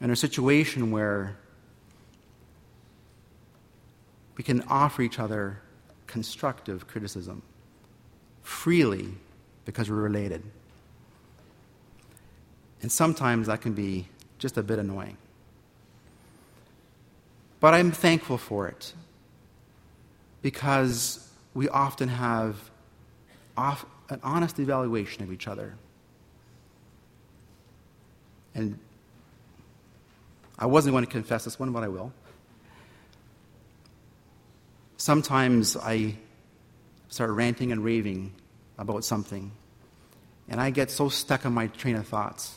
in 0.01 0.11
a 0.11 0.17
situation 0.17 0.91
where 0.91 1.37
we 4.37 4.45
can 4.45 4.63
offer 4.63 5.03
each 5.03 5.19
other 5.19 5.61
constructive 6.07 6.87
criticism 6.87 7.43
freely 8.43 9.09
because 9.65 9.91
we're 9.91 9.97
related. 9.97 10.43
And 12.83 12.91
sometimes 12.91 13.47
that 13.47 13.61
can 13.61 13.73
be 13.73 14.09
just 14.39 14.57
a 14.57 14.63
bit 14.63 14.79
annoying. 14.79 15.17
But 17.61 17.75
I'm 17.75 17.93
thankful 17.93 18.39
for 18.39 18.67
it 18.67 18.93
because 20.43 21.31
we 21.55 21.69
often 21.69 22.09
have 22.09 22.71
off, 23.57 23.87
an 24.09 24.19
honest 24.25 24.59
evaluation 24.59 25.23
of 25.23 25.33
each 25.33 25.47
other. 25.47 25.75
And 28.55 28.79
I 30.59 30.67
wasn't 30.67 30.93
going 30.93 31.05
to 31.05 31.11
confess 31.11 31.45
this 31.45 31.59
one, 31.59 31.71
but 31.73 31.85
I 31.85 31.89
will. 31.89 32.13
Sometimes 35.03 35.77
I 35.77 36.15
start 37.09 37.31
ranting 37.31 37.73
and 37.73 37.83
raving 37.83 38.33
about 38.79 39.05
something, 39.05 39.51
and 40.49 40.61
I 40.61 40.71
get 40.71 40.93
so 40.93 41.09
stuck 41.09 41.45
on 41.45 41.53
my 41.53 41.67
train 41.67 41.97
of 41.97 42.07
thoughts. 42.07 42.57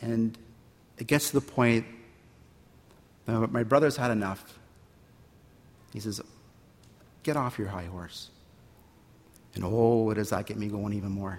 And 0.00 0.38
it 0.96 1.08
gets 1.08 1.28
to 1.28 1.40
the 1.40 1.46
point 1.46 1.84
that 3.26 3.52
my 3.52 3.64
brother's 3.64 3.98
had 3.98 4.10
enough. 4.10 4.58
He 5.92 6.00
says, 6.00 6.22
Get 7.22 7.36
off 7.36 7.58
your 7.58 7.68
high 7.68 7.84
horse. 7.84 8.30
And 9.56 9.62
oh, 9.62 10.14
does 10.14 10.30
that 10.30 10.46
get 10.46 10.56
me 10.56 10.68
going 10.68 10.94
even 10.94 11.10
more? 11.10 11.38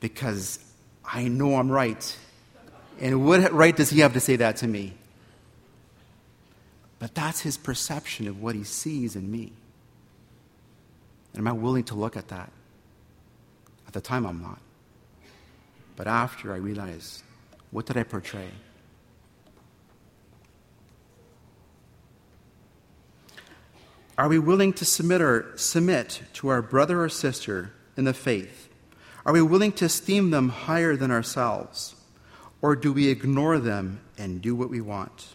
Because 0.00 0.60
I 1.04 1.28
know 1.28 1.56
I'm 1.56 1.70
right. 1.70 2.16
And 3.00 3.26
what 3.26 3.52
right 3.52 3.76
does 3.76 3.90
he 3.90 4.00
have 4.00 4.14
to 4.14 4.20
say 4.20 4.36
that 4.36 4.56
to 4.56 4.66
me? 4.66 4.94
But 7.00 7.14
that's 7.14 7.40
his 7.40 7.56
perception 7.56 8.28
of 8.28 8.40
what 8.40 8.54
he 8.54 8.62
sees 8.62 9.16
in 9.16 9.28
me. 9.28 9.52
And 11.32 11.40
am 11.40 11.48
I 11.48 11.52
willing 11.52 11.84
to 11.84 11.94
look 11.94 12.16
at 12.16 12.28
that? 12.28 12.52
At 13.88 13.94
the 13.94 14.00
time, 14.00 14.26
I'm 14.26 14.40
not. 14.40 14.60
But 15.96 16.06
after 16.06 16.52
I 16.52 16.56
realize 16.56 17.24
what 17.72 17.86
did 17.86 17.96
I 17.96 18.02
portray? 18.02 18.50
Are 24.18 24.28
we 24.28 24.38
willing 24.38 24.74
to 24.74 24.84
submit, 24.84 25.22
or, 25.22 25.52
submit 25.56 26.22
to 26.34 26.48
our 26.48 26.60
brother 26.60 27.02
or 27.02 27.08
sister 27.08 27.72
in 27.96 28.04
the 28.04 28.12
faith? 28.12 28.68
Are 29.24 29.32
we 29.32 29.40
willing 29.40 29.72
to 29.72 29.86
esteem 29.86 30.30
them 30.30 30.50
higher 30.50 30.94
than 30.96 31.10
ourselves? 31.10 31.94
Or 32.60 32.76
do 32.76 32.92
we 32.92 33.08
ignore 33.08 33.58
them 33.58 34.00
and 34.18 34.42
do 34.42 34.54
what 34.54 34.68
we 34.68 34.82
want? 34.82 35.34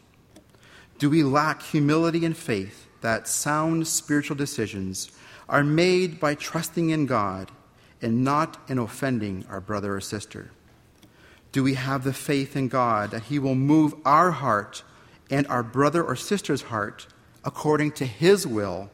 Do 0.97 1.09
we 1.09 1.23
lack 1.23 1.61
humility 1.61 2.25
and 2.25 2.35
faith 2.35 2.87
that 3.01 3.27
sound 3.27 3.87
spiritual 3.87 4.35
decisions 4.35 5.11
are 5.47 5.63
made 5.63 6.19
by 6.19 6.35
trusting 6.35 6.89
in 6.89 7.05
God 7.05 7.51
and 8.01 8.23
not 8.23 8.57
in 8.67 8.77
offending 8.77 9.45
our 9.49 9.61
brother 9.61 9.95
or 9.95 10.01
sister? 10.01 10.51
do 11.55 11.63
we 11.63 11.75
have 11.75 12.03
the 12.03 12.11
faith 12.11 12.57
in 12.57 12.67
God 12.67 13.11
that 13.11 13.23
He 13.23 13.39
will 13.39 13.55
move 13.55 13.95
our 14.03 14.31
heart 14.31 14.83
and 15.29 15.47
our 15.47 15.63
brother 15.63 16.03
or 16.03 16.13
sister's 16.13 16.63
heart 16.63 17.07
according 17.45 17.93
to 17.93 18.05
His 18.05 18.45
will 18.45 18.89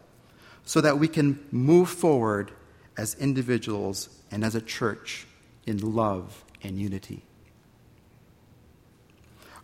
so 0.64 0.80
that 0.80 1.00
we 1.00 1.08
can 1.08 1.44
move 1.50 1.90
forward 1.90 2.52
as 2.96 3.16
individuals 3.16 4.10
and 4.30 4.46
as 4.46 4.54
a 4.54 4.62
church 4.62 5.26
in 5.66 5.80
love 5.96 6.46
and 6.62 6.78
unity? 6.80 7.24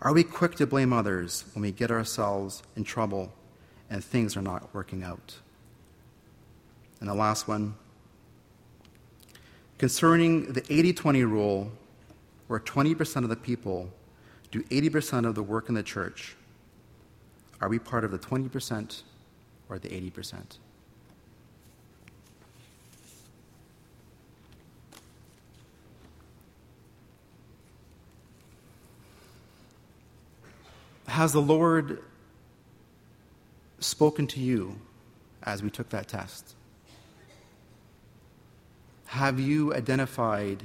Are 0.01 0.13
we 0.13 0.23
quick 0.23 0.55
to 0.55 0.67
blame 0.67 0.93
others 0.93 1.45
when 1.53 1.63
we 1.63 1.71
get 1.71 1.89
ourselves 1.89 2.61
in 2.75 2.83
trouble 2.83 3.33
and 3.89 4.03
things 4.03 4.37
are 4.37 4.41
not 4.41 4.73
working 4.73 5.03
out? 5.03 5.37
And 6.99 7.09
the 7.09 7.15
last 7.15 7.47
one 7.47 7.75
concerning 9.77 10.53
the 10.53 10.63
80 10.71 10.93
20 10.93 11.23
rule 11.23 11.71
where 12.47 12.59
20% 12.59 13.23
of 13.23 13.29
the 13.29 13.35
people 13.35 13.89
do 14.51 14.63
80% 14.63 15.27
of 15.27 15.35
the 15.35 15.43
work 15.43 15.67
in 15.67 15.75
the 15.75 15.83
church, 15.83 16.35
are 17.59 17.67
we 17.67 17.79
part 17.79 18.05
of 18.05 18.11
the 18.11 18.19
20% 18.19 19.01
or 19.67 19.77
the 19.77 19.89
80%? 19.89 20.57
Has 31.17 31.33
the 31.33 31.41
Lord 31.41 32.03
spoken 33.79 34.27
to 34.27 34.39
you 34.39 34.79
as 35.41 35.63
we 35.63 35.71
took 35.71 35.89
that 35.89 36.07
test? 36.07 36.53
Have 39.07 39.39
you 39.39 39.73
identified 39.73 40.63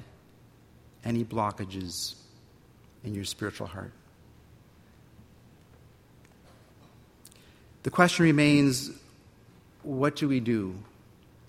any 1.05 1.25
blockages 1.25 2.15
in 3.05 3.15
your 3.15 3.25
spiritual 3.25 3.67
heart. 3.67 3.93
The 7.83 7.91
question 7.91 8.25
remains 8.25 8.91
what 9.83 10.15
do 10.17 10.29
we 10.29 10.39
do 10.39 10.77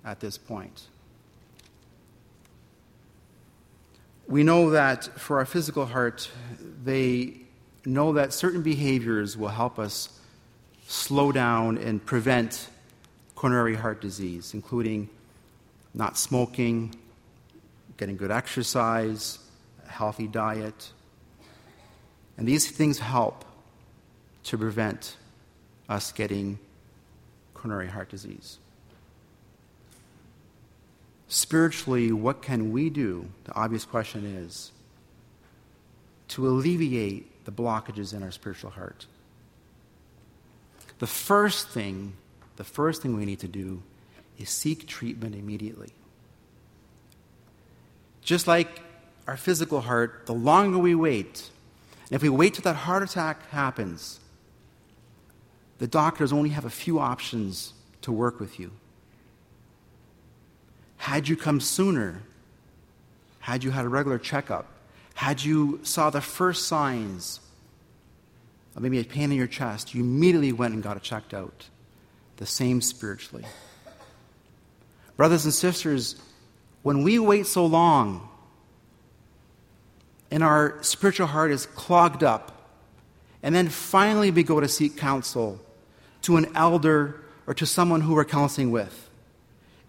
at 0.04 0.20
this 0.20 0.38
point? 0.38 0.88
We 4.28 4.44
know 4.44 4.72
that 4.72 5.04
for 5.20 5.38
our 5.38 5.46
physical 5.46 5.86
heart, 5.86 6.32
they 6.84 7.43
know 7.86 8.14
that 8.14 8.34
certain 8.34 8.62
behaviors 8.62 9.38
will 9.38 9.50
help 9.50 9.80
us 9.80 10.10
slow 10.88 11.32
down 11.32 11.78
and 11.78 12.06
prevent 12.06 12.70
coronary 13.36 13.76
heart 13.76 14.02
disease, 14.02 14.54
including 14.54 15.10
not 15.94 16.18
smoking, 16.18 16.96
getting 17.98 18.18
good 18.18 18.32
exercise, 18.32 19.40
a 19.86 19.90
healthy 19.90 20.28
diet. 20.28 20.92
And 22.38 22.48
these 22.48 22.70
things 22.70 23.00
help 23.00 23.46
to 24.46 24.58
prevent 24.58 25.18
us 25.90 26.12
getting 26.12 26.60
coronary 27.54 27.88
heart 27.88 28.10
disease. 28.10 28.58
Spiritually, 31.28 32.12
what 32.12 32.42
can 32.42 32.72
we 32.72 32.90
do? 32.90 33.28
The 33.46 33.54
obvious 33.56 33.86
question 33.86 34.26
is 34.26 34.72
to 36.30 36.48
alleviate 36.48 37.33
the 37.46 37.52
blockages 37.52 38.14
in 38.14 38.24
our 38.24 38.32
spiritual 38.32 38.72
heart. 38.72 39.06
The 41.00 41.08
first 41.08 41.70
thing, 41.70 42.14
the 42.56 42.64
first 42.64 43.02
thing 43.02 43.16
we 43.16 43.26
need 43.26 43.40
to 43.40 43.48
do 43.48 43.84
is 44.38 44.50
seek 44.50 44.88
treatment 44.88 45.36
immediately. 45.36 45.90
Just 48.22 48.48
like 48.48 48.82
our 49.28 49.38
physical 49.38 49.82
heart, 49.82 50.26
the 50.26 50.34
longer 50.34 50.78
we 50.78 50.96
wait, 50.96 51.50
and 52.10 52.16
if 52.16 52.22
we 52.22 52.30
wait 52.30 52.54
till 52.54 52.64
that 52.64 52.76
heart 52.76 53.04
attack 53.04 53.50
happens, 53.50 54.20
the 55.80 55.88
doctors 55.88 56.32
only 56.32 56.50
have 56.50 56.66
a 56.66 56.70
few 56.70 57.00
options 57.00 57.74
to 58.02 58.12
work 58.12 58.40
with 58.40 58.60
you. 58.60 58.72
Had 60.98 61.28
you 61.28 61.36
come 61.36 61.60
sooner, 61.60 62.22
had 63.40 63.64
you 63.64 63.72
had 63.72 63.84
a 63.84 63.90
regular 63.90 64.18
checkup, 64.18 64.68
had 65.14 65.44
you 65.44 65.80
saw 65.84 66.10
the 66.10 66.22
first 66.22 66.68
signs 66.68 67.40
of 68.76 68.82
maybe 68.82 69.00
a 69.00 69.04
pain 69.04 69.32
in 69.32 69.38
your 69.38 69.48
chest, 69.48 69.94
you 69.94 70.02
immediately 70.02 70.52
went 70.52 70.74
and 70.74 70.82
got 70.82 70.98
it 70.98 71.04
checked 71.04 71.34
out. 71.34 71.68
The 72.38 72.46
same 72.46 72.82
spiritually. 72.82 73.46
Brothers 75.16 75.46
and 75.46 75.54
sisters, 75.54 76.16
when 76.82 77.04
we 77.04 77.20
wait 77.20 77.46
so 77.46 77.66
long 77.66 78.28
and 80.32 80.44
our 80.44 80.82
spiritual 80.82 81.28
heart 81.28 81.52
is 81.52 81.68
clogged 81.68 82.24
up, 82.24 82.72
and 83.44 83.54
then 83.54 83.70
finally 83.70 84.32
we 84.32 84.42
go 84.42 84.60
to 84.60 84.68
seek 84.68 84.98
counsel 84.98 85.60
to 86.24 86.38
an 86.38 86.48
elder 86.56 87.22
or 87.46 87.54
to 87.54 87.66
someone 87.66 88.02
who 88.02 88.16
we're 88.16 88.26
counseling 88.26 88.72
with, 88.72 89.10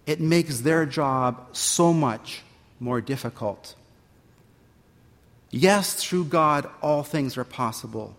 it 0.05 0.19
makes 0.19 0.59
their 0.59 0.85
job 0.85 1.47
so 1.55 1.91
much 1.91 2.43
more 2.79 3.01
difficult. 3.01 3.75
Yes, 5.57 5.93
through 5.93 6.25
God, 6.25 6.69
all 6.81 7.01
things 7.01 7.37
are 7.37 7.45
possible, 7.45 8.17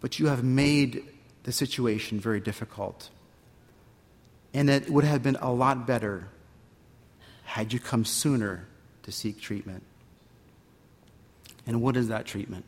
but 0.00 0.18
you 0.18 0.26
have 0.26 0.42
made 0.42 1.04
the 1.44 1.52
situation 1.52 2.18
very 2.18 2.40
difficult. 2.40 3.10
And 4.52 4.68
it 4.68 4.90
would 4.90 5.04
have 5.04 5.22
been 5.22 5.36
a 5.36 5.52
lot 5.52 5.86
better 5.86 6.26
had 7.44 7.72
you 7.72 7.78
come 7.78 8.04
sooner 8.04 8.66
to 9.04 9.12
seek 9.12 9.40
treatment. 9.40 9.84
And 11.64 11.80
what 11.80 11.96
is 11.96 12.08
that 12.08 12.26
treatment? 12.26 12.64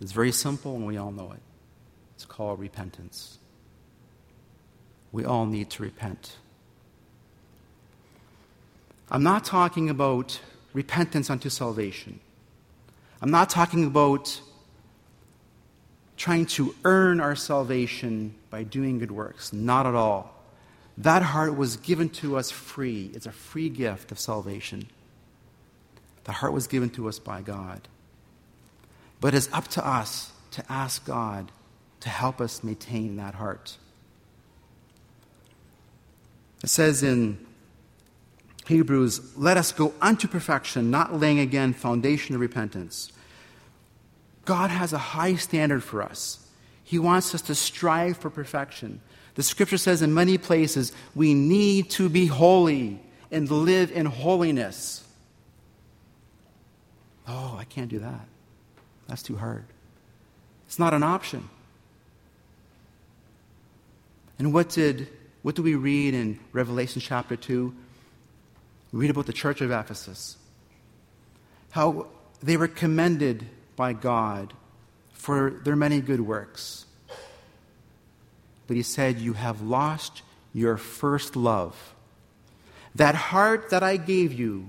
It's 0.00 0.10
very 0.10 0.32
simple, 0.32 0.74
and 0.74 0.84
we 0.84 0.96
all 0.96 1.12
know 1.12 1.30
it. 1.30 1.42
It's 2.16 2.24
called 2.24 2.58
repentance. 2.58 3.38
We 5.12 5.24
all 5.24 5.46
need 5.46 5.70
to 5.70 5.84
repent. 5.84 6.38
I'm 9.12 9.22
not 9.22 9.44
talking 9.44 9.88
about 9.88 10.40
repentance 10.72 11.30
unto 11.30 11.48
salvation. 11.48 12.20
I'm 13.20 13.30
not 13.30 13.50
talking 13.50 13.84
about 13.84 14.40
trying 16.16 16.46
to 16.46 16.74
earn 16.84 17.20
our 17.20 17.36
salvation 17.36 18.34
by 18.50 18.62
doing 18.62 18.98
good 18.98 19.10
works. 19.10 19.52
Not 19.52 19.86
at 19.86 19.94
all. 19.94 20.34
That 20.98 21.22
heart 21.22 21.56
was 21.56 21.76
given 21.76 22.10
to 22.10 22.36
us 22.36 22.50
free. 22.50 23.10
It's 23.14 23.26
a 23.26 23.32
free 23.32 23.68
gift 23.68 24.12
of 24.12 24.18
salvation. 24.18 24.88
The 26.24 26.32
heart 26.32 26.52
was 26.52 26.66
given 26.66 26.90
to 26.90 27.08
us 27.08 27.18
by 27.18 27.42
God. 27.42 27.88
But 29.20 29.34
it's 29.34 29.48
up 29.52 29.68
to 29.68 29.86
us 29.86 30.32
to 30.52 30.64
ask 30.70 31.04
God 31.04 31.50
to 32.00 32.08
help 32.08 32.40
us 32.40 32.62
maintain 32.62 33.16
that 33.16 33.34
heart. 33.34 33.76
It 36.62 36.68
says 36.68 37.02
in 37.02 37.44
Hebrews, 38.66 39.36
let 39.36 39.56
us 39.56 39.72
go 39.72 39.92
unto 40.00 40.28
perfection, 40.28 40.90
not 40.90 41.18
laying 41.18 41.40
again 41.40 41.72
foundation 41.72 42.34
of 42.34 42.40
repentance. 42.40 43.12
God 44.44 44.70
has 44.70 44.92
a 44.92 44.98
high 44.98 45.34
standard 45.34 45.82
for 45.82 46.02
us. 46.02 46.46
He 46.84 46.98
wants 46.98 47.34
us 47.34 47.42
to 47.42 47.54
strive 47.54 48.18
for 48.18 48.30
perfection. 48.30 49.00
The 49.34 49.42
scripture 49.42 49.78
says 49.78 50.02
in 50.02 50.12
many 50.12 50.38
places, 50.38 50.92
we 51.14 51.34
need 51.34 51.90
to 51.90 52.08
be 52.08 52.26
holy 52.26 53.00
and 53.30 53.50
live 53.50 53.90
in 53.90 54.06
holiness. 54.06 55.04
Oh, 57.26 57.56
I 57.58 57.64
can't 57.64 57.88
do 57.88 58.00
that. 58.00 58.26
That's 59.08 59.22
too 59.22 59.36
hard. 59.36 59.64
It's 60.66 60.78
not 60.78 60.92
an 60.92 61.02
option. 61.02 61.48
And 64.38 64.52
what 64.52 64.68
did 64.70 65.08
what 65.42 65.56
do 65.56 65.62
we 65.62 65.74
read 65.74 66.14
in 66.14 66.38
Revelation 66.52 67.00
chapter 67.00 67.36
2? 67.36 67.74
We 68.92 69.00
read 69.00 69.10
about 69.10 69.26
the 69.26 69.32
church 69.32 69.60
of 69.62 69.70
Ephesus. 69.70 70.36
How 71.70 72.08
they 72.42 72.58
were 72.58 72.68
commended 72.68 73.46
by 73.74 73.94
God 73.94 74.52
for 75.14 75.60
their 75.64 75.76
many 75.76 76.00
good 76.00 76.20
works. 76.20 76.84
But 78.66 78.76
he 78.76 78.82
said, 78.82 79.18
You 79.18 79.32
have 79.32 79.62
lost 79.62 80.22
your 80.52 80.76
first 80.76 81.36
love. 81.36 81.94
That 82.94 83.14
heart 83.14 83.70
that 83.70 83.82
I 83.82 83.96
gave 83.96 84.32
you 84.32 84.68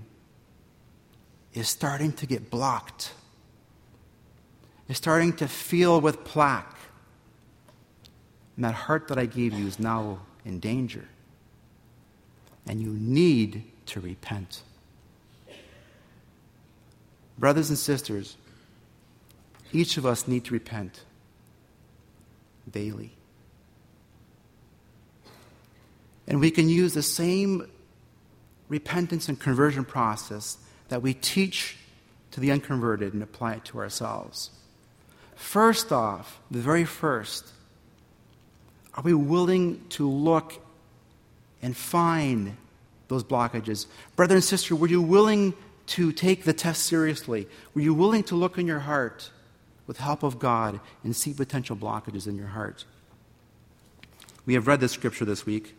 is 1.53 1.67
starting 1.67 2.13
to 2.13 2.25
get 2.25 2.49
blocked, 2.49 3.12
is 4.88 4.97
starting 4.97 5.33
to 5.33 5.47
feel 5.47 5.99
with 5.99 6.23
plaque. 6.23 6.77
And 8.55 8.63
that 8.63 8.73
heart 8.73 9.09
that 9.09 9.17
I 9.17 9.25
gave 9.25 9.53
you 9.53 9.67
is 9.67 9.79
now 9.79 10.19
in 10.45 10.59
danger. 10.59 11.05
And 12.65 12.81
you 12.81 12.91
need 12.91 13.72
to 13.87 13.99
repent. 13.99 14.61
Brothers 17.37 17.69
and 17.69 17.77
sisters, 17.77 18.37
each 19.71 19.97
of 19.97 20.05
us 20.05 20.27
need 20.27 20.45
to 20.45 20.53
repent 20.53 21.01
daily. 22.69 23.11
And 26.27 26.39
we 26.39 26.51
can 26.51 26.69
use 26.69 26.93
the 26.93 27.01
same 27.01 27.69
repentance 28.69 29.27
and 29.27 29.39
conversion 29.39 29.83
process 29.83 30.57
that 30.89 31.01
we 31.01 31.13
teach 31.13 31.77
to 32.31 32.39
the 32.39 32.51
unconverted 32.51 33.13
and 33.13 33.21
apply 33.21 33.53
it 33.53 33.65
to 33.65 33.79
ourselves. 33.79 34.51
First 35.35 35.91
off, 35.91 36.39
the 36.49 36.59
very 36.59 36.85
first, 36.85 37.51
are 38.93 39.03
we 39.03 39.13
willing 39.13 39.85
to 39.89 40.09
look 40.09 40.59
and 41.61 41.75
find 41.75 42.57
those 43.07 43.23
blockages? 43.23 43.85
Brother 44.15 44.35
and 44.35 44.43
sister, 44.43 44.75
were 44.75 44.87
you 44.87 45.01
willing 45.01 45.53
to 45.87 46.11
take 46.11 46.43
the 46.43 46.53
test 46.53 46.83
seriously? 46.83 47.47
Were 47.73 47.81
you 47.81 47.93
willing 47.93 48.23
to 48.23 48.35
look 48.35 48.57
in 48.57 48.67
your 48.67 48.79
heart 48.79 49.29
with 49.87 49.97
help 49.97 50.23
of 50.23 50.39
God 50.39 50.79
and 51.03 51.15
see 51.15 51.33
potential 51.33 51.75
blockages 51.75 52.27
in 52.27 52.35
your 52.35 52.47
heart? 52.47 52.85
We 54.45 54.53
have 54.55 54.67
read 54.67 54.79
this 54.79 54.91
scripture 54.91 55.25
this 55.25 55.45
week. 55.45 55.75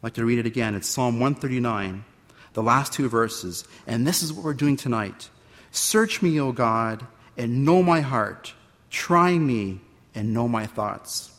I'd 0.00 0.04
like 0.04 0.14
to 0.14 0.24
read 0.24 0.38
it 0.38 0.46
again. 0.46 0.74
It's 0.74 0.88
Psalm 0.88 1.20
139, 1.20 2.04
the 2.52 2.62
last 2.62 2.92
two 2.92 3.08
verses. 3.08 3.64
And 3.86 4.06
this 4.06 4.22
is 4.22 4.32
what 4.32 4.44
we're 4.44 4.54
doing 4.54 4.76
tonight. 4.76 5.28
Search 5.70 6.22
me, 6.22 6.40
O 6.40 6.52
God, 6.52 7.06
and 7.36 7.64
know 7.64 7.82
my 7.82 8.00
heart. 8.00 8.54
Try 8.90 9.38
me 9.38 9.80
and 10.14 10.32
know 10.32 10.48
my 10.48 10.66
thoughts 10.66 11.30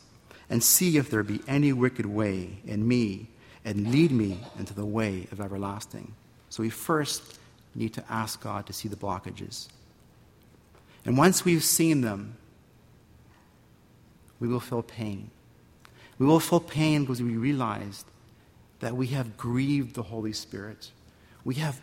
and 0.50 0.64
see 0.64 0.98
if 0.98 1.10
there 1.10 1.24
be 1.24 1.42
any 1.48 1.74
wicked 1.74 2.06
way 2.06 2.60
in 2.66 2.88
me, 2.88 3.28
and 3.68 3.92
lead 3.92 4.12
me 4.12 4.40
into 4.58 4.74
the 4.74 4.86
way 4.86 5.28
of 5.34 5.42
everlasting. 5.42 6.14
So 6.50 6.64
we 6.64 6.70
first 6.70 7.38
need 7.76 7.94
to 7.96 8.04
ask 8.10 8.42
God 8.42 8.66
to 8.68 8.74
see 8.74 8.88
the 8.88 8.96
blockages. 8.96 9.68
And 11.04 11.18
once 11.18 11.44
we've 11.44 11.64
seen 11.64 12.00
them, 12.00 12.38
we 14.40 14.48
will 14.48 14.62
feel 14.62 14.82
pain. 14.82 15.32
We 16.18 16.26
will 16.26 16.40
feel 16.40 16.62
pain 16.62 17.02
because 17.02 17.22
we 17.22 17.36
realized 17.36 18.06
that 18.80 18.96
we 18.96 19.08
have 19.08 19.36
grieved 19.36 19.96
the 19.96 20.04
Holy 20.04 20.32
Spirit. 20.32 20.92
We 21.44 21.56
have 21.56 21.82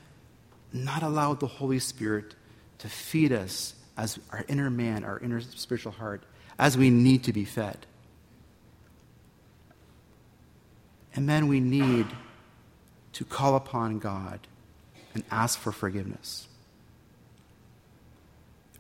not 0.72 1.02
allowed 1.02 1.38
the 1.40 1.46
Holy 1.46 1.80
Spirit 1.80 2.34
to 2.78 2.88
feed 2.88 3.30
us 3.30 3.74
as 3.98 4.18
our 4.30 4.42
inner 4.48 4.70
man, 4.70 5.04
our 5.04 5.18
inner 5.18 5.42
spiritual 5.42 5.92
heart, 5.92 6.22
as 6.58 6.78
we 6.78 6.88
need 6.88 7.24
to 7.24 7.32
be 7.34 7.44
fed. 7.44 7.86
And 11.14 11.28
then 11.28 11.46
we 11.46 11.60
need 11.60 12.06
to 13.12 13.24
call 13.24 13.54
upon 13.54 13.98
God 13.98 14.40
and 15.14 15.22
ask 15.30 15.58
for 15.58 15.70
forgiveness. 15.70 16.48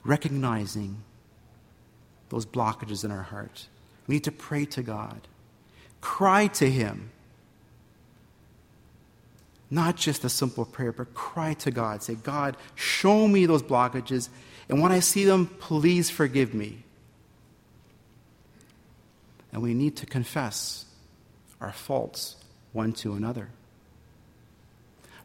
Recognizing 0.04 0.98
those 2.28 2.44
blockages 2.44 3.04
in 3.04 3.10
our 3.10 3.22
heart. 3.22 3.68
We 4.06 4.16
need 4.16 4.24
to 4.24 4.32
pray 4.32 4.64
to 4.66 4.82
God, 4.82 5.28
cry 6.00 6.48
to 6.48 6.68
Him. 6.68 7.10
Not 9.70 9.96
just 9.96 10.24
a 10.24 10.28
simple 10.28 10.64
prayer, 10.64 10.92
but 10.92 11.14
cry 11.14 11.54
to 11.54 11.70
God. 11.70 12.02
Say, 12.02 12.16
God, 12.16 12.56
show 12.74 13.26
me 13.26 13.46
those 13.46 13.62
blockages, 13.62 14.28
and 14.68 14.80
when 14.82 14.92
I 14.92 15.00
see 15.00 15.24
them, 15.24 15.46
please 15.46 16.10
forgive 16.10 16.54
me. 16.54 16.84
And 19.52 19.62
we 19.62 19.72
need 19.72 19.96
to 19.96 20.06
confess 20.06 20.84
our 21.64 21.72
faults 21.72 22.36
one 22.72 22.92
to 22.92 23.14
another. 23.14 23.48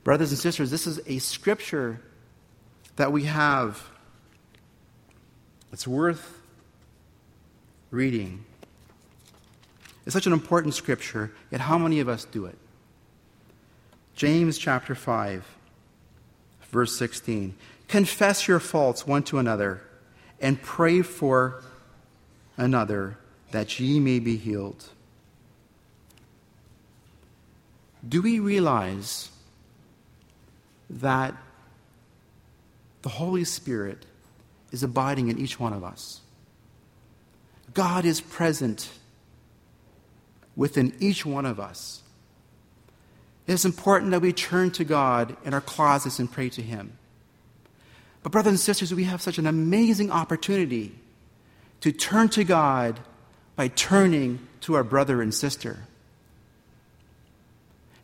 Brothers 0.03 0.31
and 0.31 0.39
sisters, 0.39 0.71
this 0.71 0.87
is 0.87 1.01
a 1.05 1.19
scripture 1.19 1.99
that 2.95 3.11
we 3.11 3.25
have. 3.25 3.83
It's 5.73 5.87
worth 5.87 6.41
reading. 7.91 8.45
It's 10.05 10.13
such 10.13 10.27
an 10.27 10.33
important 10.33 10.73
scripture, 10.73 11.31
yet 11.51 11.61
how 11.61 11.77
many 11.77 11.99
of 11.99 12.07
us 12.07 12.23
do 12.23 12.45
it? 12.45 12.57
James 14.15 14.57
chapter 14.57 14.95
5, 14.95 15.45
verse 16.71 16.97
16. 16.97 17.53
Confess 17.87 18.47
your 18.47 18.59
faults 18.59 19.05
one 19.05 19.23
to 19.23 19.37
another 19.37 19.81
and 20.39 20.61
pray 20.61 21.01
for 21.01 21.63
another 22.55 23.17
that 23.51 23.79
ye 23.79 23.99
may 23.99 24.19
be 24.19 24.37
healed. 24.37 24.85
Do 28.07 28.21
we 28.21 28.39
realize 28.39 29.29
that 30.89 31.35
the 33.01 33.09
Holy 33.09 33.43
Spirit 33.43 34.05
is 34.71 34.83
abiding 34.83 35.29
in 35.29 35.37
each 35.37 35.59
one 35.59 35.73
of 35.73 35.83
us? 35.83 36.21
God 37.73 38.05
is 38.05 38.21
present 38.21 38.89
within 40.55 40.93
each 40.99 41.25
one 41.25 41.45
of 41.45 41.59
us. 41.59 42.01
It 43.47 43.53
is 43.53 43.65
important 43.65 44.11
that 44.11 44.21
we 44.21 44.33
turn 44.33 44.71
to 44.71 44.83
God 44.83 45.35
in 45.43 45.53
our 45.53 45.61
closets 45.61 46.19
and 46.19 46.31
pray 46.31 46.49
to 46.49 46.61
Him. 46.61 46.93
But, 48.21 48.31
brothers 48.31 48.51
and 48.51 48.59
sisters, 48.59 48.93
we 48.93 49.05
have 49.05 49.21
such 49.21 49.37
an 49.37 49.47
amazing 49.47 50.11
opportunity 50.11 50.93
to 51.81 51.91
turn 51.91 52.29
to 52.29 52.43
God 52.43 52.99
by 53.55 53.69
turning 53.69 54.47
to 54.61 54.75
our 54.75 54.83
brother 54.83 55.21
and 55.21 55.33
sister. 55.33 55.79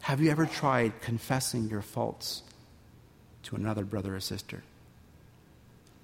Have 0.05 0.21
you 0.21 0.29
ever 0.29 0.45
tried 0.45 1.01
confessing 1.01 1.67
your 1.67 1.81
faults 1.81 2.43
to 3.41 3.55
another 3.55 3.83
brother 3.83 4.15
or 4.15 4.19
sister? 4.19 4.61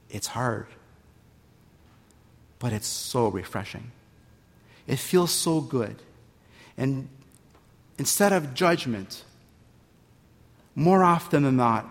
It's 0.09 0.25
hard, 0.25 0.65
but 2.57 2.73
it's 2.73 2.87
so 2.87 3.27
refreshing. 3.27 3.91
It 4.87 4.95
feels 4.95 5.29
so 5.29 5.61
good. 5.61 5.97
And 6.77 7.09
instead 7.99 8.33
of 8.33 8.55
judgment, 8.55 9.23
more 10.73 11.03
often 11.03 11.43
than 11.43 11.57
not, 11.57 11.87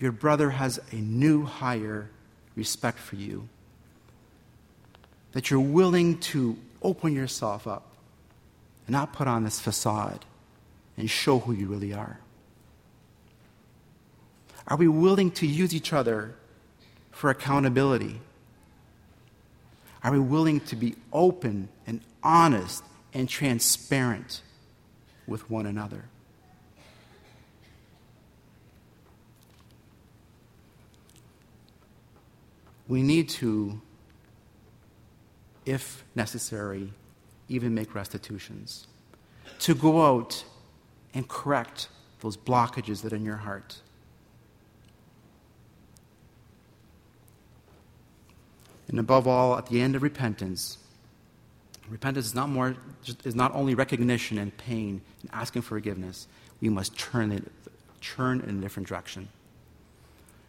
your 0.00 0.10
brother 0.10 0.50
has 0.50 0.80
a 0.90 0.96
new, 0.96 1.44
higher 1.44 2.10
respect 2.56 2.98
for 2.98 3.14
you. 3.14 3.48
That 5.30 5.48
you're 5.48 5.60
willing 5.60 6.18
to 6.32 6.56
open 6.82 7.14
yourself 7.14 7.68
up 7.68 7.94
and 8.88 8.94
not 8.94 9.12
put 9.12 9.28
on 9.28 9.44
this 9.44 9.60
facade 9.60 10.24
and 10.96 11.10
show 11.10 11.38
who 11.38 11.52
you 11.52 11.68
really 11.68 11.92
are. 11.92 12.20
Are 14.68 14.76
we 14.76 14.88
willing 14.88 15.30
to 15.32 15.46
use 15.46 15.74
each 15.74 15.92
other 15.92 16.34
for 17.10 17.30
accountability? 17.30 18.20
Are 20.02 20.12
we 20.12 20.18
willing 20.18 20.60
to 20.60 20.76
be 20.76 20.96
open 21.12 21.68
and 21.86 22.00
honest 22.22 22.82
and 23.14 23.28
transparent 23.28 24.42
with 25.26 25.50
one 25.50 25.66
another? 25.66 26.04
we 32.88 33.02
need 33.02 33.28
to, 33.28 33.80
if 35.64 36.04
necessary, 36.14 36.92
even 37.48 37.74
make 37.74 37.94
restitutions. 37.94 38.86
To 39.60 39.74
go 39.74 40.04
out 40.04 40.44
and 41.16 41.26
correct 41.26 41.88
those 42.20 42.36
blockages 42.36 43.00
that 43.00 43.12
are 43.14 43.16
in 43.16 43.24
your 43.24 43.38
heart. 43.38 43.80
And 48.88 49.00
above 49.00 49.26
all, 49.26 49.56
at 49.56 49.66
the 49.66 49.80
end 49.80 49.96
of 49.96 50.02
repentance, 50.02 50.76
repentance 51.88 52.26
is 52.26 52.34
not, 52.34 52.50
more, 52.50 52.76
is 53.24 53.34
not 53.34 53.54
only 53.54 53.74
recognition 53.74 54.36
and 54.36 54.54
pain 54.58 55.00
and 55.22 55.30
asking 55.32 55.62
for 55.62 55.70
forgiveness, 55.70 56.28
we 56.60 56.68
must 56.68 56.96
turn, 56.98 57.32
it, 57.32 57.50
turn 58.02 58.40
in 58.40 58.58
a 58.58 58.60
different 58.60 58.86
direction. 58.86 59.28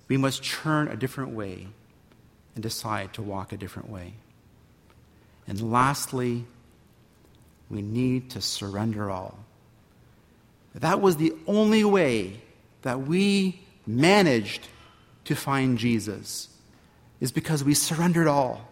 We 0.09 0.17
must 0.17 0.43
turn 0.43 0.89
a 0.89 0.97
different 0.97 1.31
way 1.31 1.67
and 2.55 2.61
decide 2.61 3.13
to 3.13 3.21
walk 3.21 3.53
a 3.53 3.57
different 3.57 3.89
way. 3.89 4.15
And 5.47 5.71
lastly, 5.71 6.43
we 7.69 7.81
need 7.81 8.31
to 8.31 8.41
surrender 8.41 9.09
all. 9.09 9.46
That 10.79 11.01
was 11.01 11.17
the 11.17 11.33
only 11.47 11.83
way 11.83 12.39
that 12.83 13.01
we 13.01 13.61
managed 13.85 14.67
to 15.25 15.35
find 15.35 15.77
Jesus, 15.77 16.49
is 17.19 17.31
because 17.31 17.63
we 17.63 17.73
surrendered 17.73 18.27
all. 18.27 18.69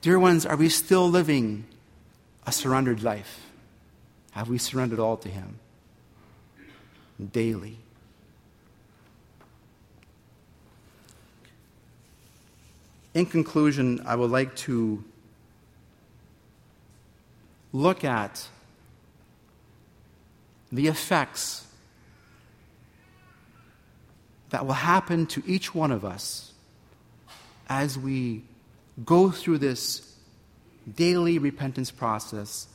Dear 0.00 0.18
ones, 0.18 0.46
are 0.46 0.56
we 0.56 0.68
still 0.68 1.08
living 1.08 1.64
a 2.46 2.52
surrendered 2.52 3.02
life? 3.02 3.40
Have 4.32 4.48
we 4.48 4.58
surrendered 4.58 4.98
all 4.98 5.16
to 5.18 5.28
Him 5.28 5.60
daily? 7.30 7.76
In 13.14 13.26
conclusion, 13.26 14.02
I 14.06 14.16
would 14.16 14.30
like 14.30 14.56
to 14.56 15.04
look 17.72 18.02
at 18.02 18.48
the 20.72 20.88
effects 20.88 21.66
that 24.50 24.66
will 24.66 24.72
happen 24.72 25.26
to 25.26 25.42
each 25.46 25.74
one 25.74 25.92
of 25.92 26.04
us 26.04 26.52
as 27.68 27.98
we 27.98 28.42
go 29.04 29.30
through 29.30 29.58
this 29.58 30.16
daily 30.96 31.38
repentance 31.38 31.90
process, 31.90 32.66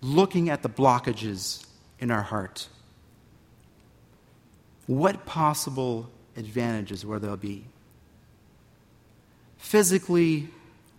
looking 0.00 0.48
at 0.48 0.62
the 0.62 0.68
blockages 0.68 1.66
in 1.98 2.10
our 2.10 2.22
heart. 2.22 2.68
What 4.86 5.26
possible 5.26 6.08
advantages 6.36 7.04
will 7.04 7.18
there 7.18 7.36
be? 7.36 7.64
physically, 9.60 10.48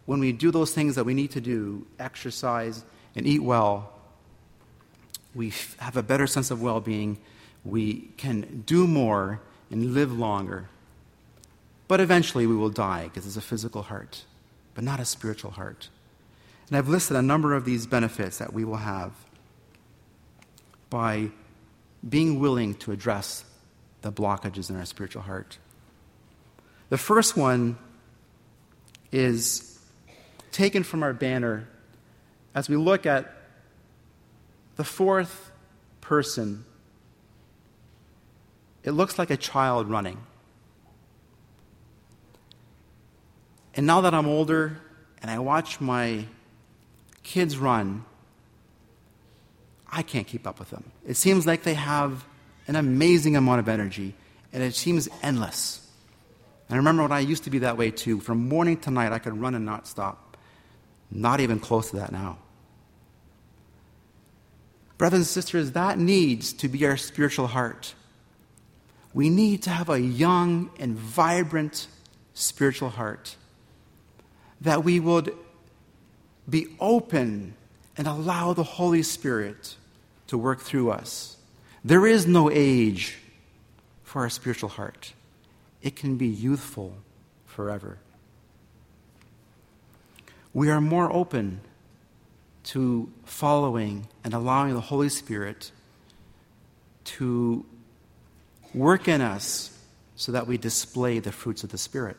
when 0.06 0.20
we 0.20 0.32
do 0.32 0.52
those 0.52 0.74
things 0.74 0.96
that 0.96 1.04
we 1.04 1.14
need 1.14 1.32
to 1.32 1.42
do, 1.42 1.86
exercise 2.00 2.86
and 3.16 3.28
eat 3.28 3.44
well, 3.44 3.92
we 5.34 5.54
have 5.80 5.98
a 5.98 6.04
better 6.04 6.28
sense 6.28 6.52
of 6.52 6.62
well 6.62 6.80
being. 6.80 7.18
We 7.64 8.10
can 8.18 8.64
do 8.66 8.88
more 8.88 9.42
and 9.70 9.94
live 9.94 10.12
longer. 10.12 10.70
But 11.88 12.00
eventually 12.00 12.48
we 12.48 12.56
will 12.56 12.70
die 12.70 13.06
because 13.06 13.26
it's 13.26 13.38
a 13.38 13.42
physical 13.42 13.84
heart, 13.84 14.24
but 14.76 14.84
not 14.84 15.00
a 15.00 15.06
spiritual 15.06 15.52
heart. 15.52 15.90
And 16.68 16.78
I've 16.78 16.88
listed 16.88 17.18
a 17.18 17.22
number 17.22 17.54
of 17.54 17.66
these 17.66 17.86
benefits 17.86 18.38
that 18.38 18.54
we 18.54 18.64
will 18.64 18.78
have 18.78 19.12
by 20.90 21.32
being 22.08 22.40
willing 22.40 22.76
to 22.76 22.92
address 22.92 23.44
the 24.02 24.12
blockages 24.12 24.70
in 24.70 24.78
our 24.78 24.86
spiritual 24.86 25.22
heart. 25.22 25.58
The 26.90 26.98
first 26.98 27.38
one 27.38 27.78
is 29.12 29.80
taken 30.52 30.84
from 30.84 31.04
our 31.04 31.14
banner 31.14 31.68
as 32.56 32.70
we 32.70 32.76
look 32.76 33.06
at 33.06 33.41
the 34.76 34.84
fourth 34.84 35.52
person. 36.00 36.66
It 38.84 38.92
looks 38.92 39.20
like 39.20 39.30
a 39.30 39.38
child 39.38 39.90
running. 39.90 40.18
And 43.76 43.88
now 43.88 44.02
that 44.02 44.14
I'm 44.14 44.28
older 44.28 44.78
and 45.22 45.32
I 45.32 45.40
watch 45.40 45.80
my 45.80 46.26
kids 47.24 47.58
run, 47.58 48.06
I 49.92 50.02
can't 50.02 50.28
keep 50.28 50.48
up 50.48 50.60
with 50.60 50.70
them. 50.70 50.92
It 51.06 51.16
seems 51.16 51.46
like 51.46 51.64
they 51.64 51.74
have 51.74 52.26
an 52.68 52.76
amazing 52.76 53.36
amount 53.36 53.60
of 53.60 53.68
energy, 53.68 54.14
and 54.54 54.64
it 54.64 54.76
seems 54.76 55.10
endless. 55.22 55.86
And 56.68 56.76
I 56.76 56.78
remember 56.78 57.04
when 57.04 57.12
I 57.12 57.20
used 57.20 57.44
to 57.44 57.50
be 57.50 57.60
that 57.60 57.78
way 57.78 57.92
too. 57.92 58.20
From 58.22 58.48
morning 58.48 58.78
to 58.82 58.92
night, 58.92 59.12
I 59.12 59.20
could 59.20 59.40
run 59.40 59.56
and 59.56 59.66
not 59.66 59.88
stop. 59.88 60.38
Not 61.12 61.42
even 61.42 61.60
close 61.60 61.90
to 61.90 61.98
that 61.98 62.12
now. 62.14 62.38
Brothers 65.02 65.18
and 65.18 65.26
sisters, 65.26 65.72
that 65.72 65.98
needs 65.98 66.54
to 66.54 66.68
be 66.68 66.86
our 66.86 66.96
spiritual 66.96 67.48
heart. 67.48 67.96
We 69.16 69.32
need 69.32 69.64
to 69.64 69.72
have 69.72 69.90
a 69.90 70.00
young 70.00 70.70
and 70.78 70.96
vibrant 70.96 71.88
spiritual 72.36 72.90
heart. 72.90 73.36
That 74.62 74.84
we 74.84 75.00
would 75.00 75.36
be 76.48 76.68
open 76.80 77.56
and 77.98 78.06
allow 78.06 78.54
the 78.54 78.62
Holy 78.62 79.02
Spirit 79.02 79.76
to 80.28 80.38
work 80.38 80.62
through 80.62 80.92
us. 80.92 81.36
There 81.84 82.06
is 82.06 82.28
no 82.28 82.52
age 82.52 83.18
for 84.04 84.22
our 84.22 84.30
spiritual 84.30 84.70
heart 84.70 85.14
it 85.82 85.96
can 85.96 86.16
be 86.16 86.28
youthful 86.28 86.96
forever. 87.48 87.98
We 90.54 90.70
are 90.70 90.80
more 90.80 91.12
open 91.12 91.62
to 92.64 93.12
following 93.26 94.08
and 94.24 94.34
allowing 94.34 94.74
the 94.74 94.82
Holy 94.82 95.10
Spirit 95.10 95.72
to 97.04 97.66
work 98.74 99.08
in 99.08 99.22
us 99.22 99.78
so 100.16 100.32
that 100.32 100.48
we 100.48 100.58
display 100.58 101.20
the 101.20 101.32
fruits 101.32 101.64
of 101.64 101.70
the 101.72 101.78
Spirit. 101.78 102.18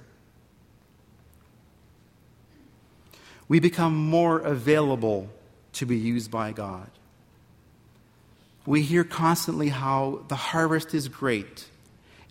we 3.53 3.61
become 3.61 3.95
more 3.95 4.39
available 4.39 5.29
to 5.75 5.85
be 5.85 5.99
used 5.99 6.31
by 6.31 6.53
God. 6.53 6.91
We 8.65 8.81
hear 8.81 9.05
constantly 9.05 9.69
how 9.69 10.25
the 10.29 10.37
harvest 10.37 10.95
is 10.95 11.09
great 11.09 11.67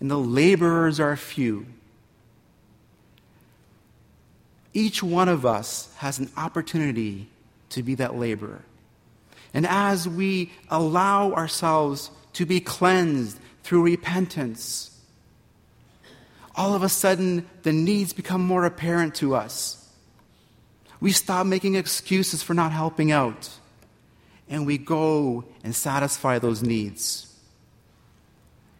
and 0.00 0.10
the 0.10 0.18
laborers 0.18 0.98
are 0.98 1.14
few. 1.14 1.66
Each 4.74 5.00
one 5.00 5.28
of 5.28 5.46
us 5.46 5.94
has 5.98 6.18
an 6.18 6.28
opportunity 6.36 7.28
to 7.72 7.82
be 7.82 7.94
that 7.96 8.16
laborer. 8.16 8.62
And 9.54 9.66
as 9.66 10.08
we 10.08 10.52
allow 10.70 11.32
ourselves 11.32 12.10
to 12.34 12.46
be 12.46 12.60
cleansed 12.60 13.38
through 13.62 13.82
repentance, 13.82 14.98
all 16.54 16.74
of 16.74 16.82
a 16.82 16.88
sudden 16.88 17.46
the 17.62 17.72
needs 17.72 18.12
become 18.12 18.42
more 18.42 18.64
apparent 18.64 19.14
to 19.16 19.34
us. 19.34 19.78
We 21.00 21.12
stop 21.12 21.46
making 21.46 21.74
excuses 21.74 22.42
for 22.42 22.54
not 22.54 22.72
helping 22.72 23.10
out, 23.10 23.50
and 24.48 24.66
we 24.66 24.78
go 24.78 25.44
and 25.64 25.74
satisfy 25.74 26.38
those 26.38 26.62
needs. 26.62 27.26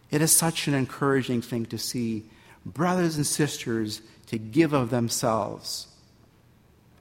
It 0.09 0.21
is 0.21 0.31
such 0.31 0.67
an 0.67 0.73
encouraging 0.73 1.41
thing 1.41 1.65
to 1.67 1.77
see 1.77 2.23
brothers 2.65 3.17
and 3.17 3.25
sisters 3.25 4.01
to 4.27 4.37
give 4.37 4.73
of 4.73 4.89
themselves 4.89 5.87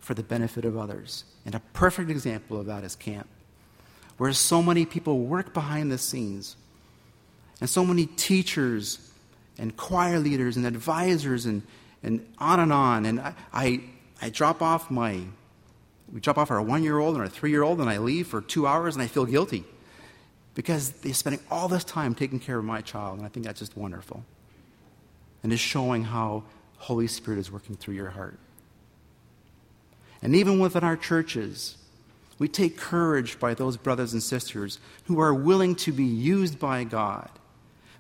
for 0.02 0.14
the 0.14 0.22
benefit 0.22 0.64
of 0.64 0.76
others. 0.76 1.24
And 1.46 1.54
a 1.54 1.60
perfect 1.72 2.10
example 2.10 2.60
of 2.60 2.66
that 2.66 2.84
is 2.84 2.94
camp, 2.94 3.28
where 4.18 4.32
so 4.32 4.62
many 4.62 4.84
people 4.84 5.20
work 5.20 5.54
behind 5.54 5.90
the 5.90 5.96
scenes, 5.96 6.56
and 7.60 7.70
so 7.70 7.84
many 7.84 8.06
teachers 8.06 9.10
and 9.58 9.76
choir 9.76 10.18
leaders 10.18 10.56
and 10.56 10.66
advisors 10.66 11.46
and, 11.46 11.62
and 12.02 12.26
on 12.38 12.58
and 12.58 12.72
on. 12.72 13.06
And 13.06 13.20
I, 13.20 13.34
I, 13.52 13.80
I 14.20 14.30
drop 14.30 14.60
off 14.60 14.90
my, 14.90 15.20
we 16.12 16.20
drop 16.20 16.36
off 16.36 16.50
our 16.50 16.60
one 16.60 16.82
year 16.82 16.98
old 16.98 17.14
and 17.14 17.22
our 17.22 17.28
three 17.28 17.50
year 17.50 17.62
old, 17.62 17.80
and 17.80 17.88
I 17.88 17.98
leave 17.98 18.26
for 18.26 18.40
two 18.40 18.66
hours 18.66 18.96
and 18.96 19.02
I 19.02 19.06
feel 19.06 19.24
guilty 19.24 19.64
because 20.54 20.90
they're 20.90 21.14
spending 21.14 21.40
all 21.50 21.68
this 21.68 21.84
time 21.84 22.14
taking 22.14 22.40
care 22.40 22.58
of 22.58 22.64
my 22.64 22.80
child, 22.80 23.18
and 23.18 23.26
I 23.26 23.28
think 23.28 23.46
that's 23.46 23.60
just 23.60 23.76
wonderful. 23.76 24.24
And 25.42 25.52
is 25.52 25.60
showing 25.60 26.04
how 26.04 26.44
Holy 26.78 27.06
Spirit 27.06 27.38
is 27.38 27.50
working 27.50 27.76
through 27.76 27.94
your 27.94 28.10
heart. 28.10 28.38
And 30.22 30.36
even 30.36 30.60
within 30.60 30.84
our 30.84 30.96
churches, 30.96 31.76
we 32.38 32.48
take 32.48 32.76
courage 32.76 33.40
by 33.40 33.54
those 33.54 33.76
brothers 33.76 34.12
and 34.12 34.22
sisters 34.22 34.78
who 35.04 35.20
are 35.20 35.34
willing 35.34 35.74
to 35.76 35.92
be 35.92 36.04
used 36.04 36.58
by 36.58 36.84
God. 36.84 37.28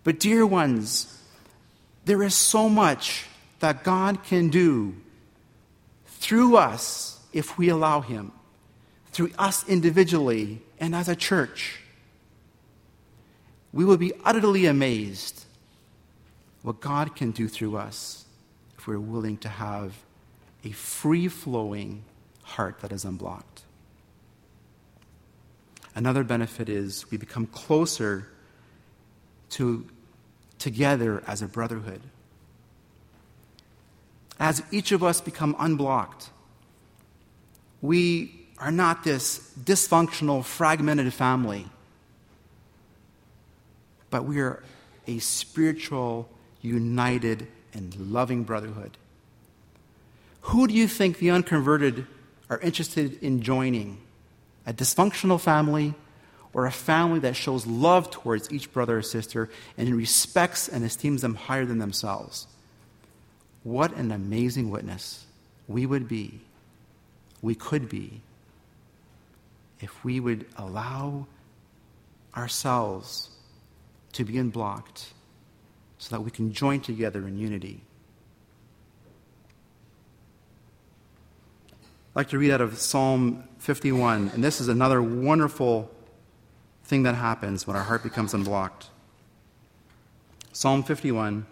But, 0.04 0.20
dear 0.20 0.46
ones, 0.46 1.20
there 2.04 2.22
is 2.22 2.34
so 2.34 2.68
much 2.68 3.26
that 3.60 3.84
God 3.84 4.24
can 4.24 4.48
do 4.48 4.94
through 6.06 6.56
us 6.56 7.20
if 7.32 7.58
we 7.58 7.68
allow 7.68 8.00
Him, 8.00 8.32
through 9.12 9.30
us 9.38 9.68
individually 9.68 10.62
and 10.78 10.94
as 10.94 11.08
a 11.08 11.16
church. 11.16 11.80
We 13.72 13.84
will 13.84 13.96
be 13.96 14.12
utterly 14.24 14.66
amazed 14.66 15.44
what 16.62 16.80
God 16.80 17.16
can 17.16 17.30
do 17.30 17.48
through 17.48 17.76
us 17.76 18.24
if 18.78 18.86
we're 18.86 19.00
willing 19.00 19.38
to 19.38 19.48
have 19.48 19.94
a 20.64 20.70
free 20.70 21.28
flowing 21.28 22.04
heart 22.42 22.80
that 22.80 22.92
is 22.92 23.04
unblocked. 23.04 23.62
Another 25.94 26.24
benefit 26.24 26.68
is 26.68 27.10
we 27.10 27.18
become 27.18 27.46
closer 27.46 28.28
to 29.50 29.86
together 30.58 31.22
as 31.26 31.42
a 31.42 31.46
brotherhood. 31.46 32.00
As 34.38 34.62
each 34.70 34.92
of 34.92 35.02
us 35.02 35.20
become 35.20 35.54
unblocked, 35.58 36.30
we 37.80 38.46
are 38.58 38.70
not 38.70 39.04
this 39.04 39.52
dysfunctional, 39.60 40.44
fragmented 40.44 41.12
family, 41.12 41.66
but 44.08 44.24
we 44.24 44.40
are 44.40 44.62
a 45.06 45.18
spiritual, 45.18 46.28
united, 46.60 47.48
and 47.74 47.94
loving 47.96 48.44
brotherhood. 48.44 48.96
Who 50.42 50.66
do 50.68 50.74
you 50.74 50.86
think 50.86 51.18
the 51.18 51.30
unconverted 51.30 52.06
are 52.52 52.60
interested 52.60 53.22
in 53.22 53.40
joining? 53.40 53.98
A 54.66 54.74
dysfunctional 54.74 55.40
family 55.40 55.94
or 56.52 56.66
a 56.66 56.70
family 56.70 57.18
that 57.20 57.34
shows 57.34 57.66
love 57.66 58.10
towards 58.10 58.52
each 58.52 58.70
brother 58.72 58.98
or 58.98 59.02
sister 59.02 59.48
and 59.78 59.94
respects 59.94 60.68
and 60.68 60.84
esteems 60.84 61.22
them 61.22 61.34
higher 61.34 61.64
than 61.64 61.78
themselves. 61.78 62.46
What 63.62 63.96
an 63.96 64.12
amazing 64.12 64.70
witness 64.70 65.24
we 65.66 65.86
would 65.86 66.08
be, 66.08 66.40
we 67.40 67.54
could 67.54 67.88
be, 67.88 68.20
if 69.80 70.04
we 70.04 70.20
would 70.20 70.44
allow 70.56 71.26
ourselves 72.36 73.30
to 74.12 74.24
be 74.24 74.36
unblocked 74.36 75.14
so 75.96 76.14
that 76.14 76.20
we 76.20 76.30
can 76.30 76.52
join 76.52 76.80
together 76.80 77.26
in 77.26 77.38
unity. 77.38 77.80
I'd 82.14 82.20
like 82.20 82.28
to 82.28 82.38
read 82.38 82.50
out 82.50 82.60
of 82.60 82.76
Psalm 82.76 83.44
51, 83.60 84.32
and 84.34 84.44
this 84.44 84.60
is 84.60 84.68
another 84.68 85.00
wonderful 85.00 85.90
thing 86.84 87.04
that 87.04 87.14
happens 87.14 87.66
when 87.66 87.74
our 87.74 87.84
heart 87.84 88.02
becomes 88.02 88.34
unblocked. 88.34 88.90
Psalm 90.52 90.82
51, 90.82 91.46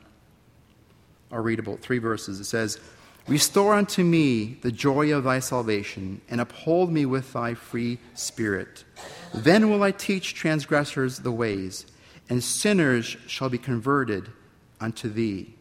I'll 1.33 1.39
read 1.41 1.61
about 1.61 1.81
three 1.81 1.97
verses. 1.97 2.41
It 2.41 2.45
says, 2.45 2.79
Restore 3.27 3.73
unto 3.73 4.05
me 4.05 4.59
the 4.61 4.71
joy 4.71 5.15
of 5.15 5.25
thy 5.25 5.39
salvation, 5.39 6.21
and 6.29 6.43
uphold 6.43 6.93
me 6.93 7.07
with 7.07 7.33
thy 7.33 7.55
free 7.55 7.97
spirit. 8.13 8.85
Then 9.33 9.71
will 9.71 9.83
I 9.83 9.93
teach 9.93 10.35
transgressors 10.35 11.21
the 11.21 11.33
ways, 11.33 11.87
and 12.29 12.45
sinners 12.45 13.17
shall 13.27 13.49
be 13.49 13.57
converted 13.57 14.31
unto 14.79 15.09
thee. 15.09 15.55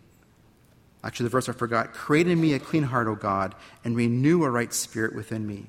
Actually, 1.04 1.26
the 1.26 1.30
verse 1.30 1.50
I 1.50 1.54
forgot 1.54 1.94
Create 1.94 2.28
in 2.28 2.40
me 2.40 2.54
a 2.54 2.60
clean 2.60 2.84
heart, 2.84 3.08
O 3.08 3.16
God, 3.16 3.56
and 3.84 3.96
renew 3.96 4.44
a 4.44 4.50
right 4.50 4.74
spirit 4.74 5.16
within 5.16 5.48
me. 5.48 5.68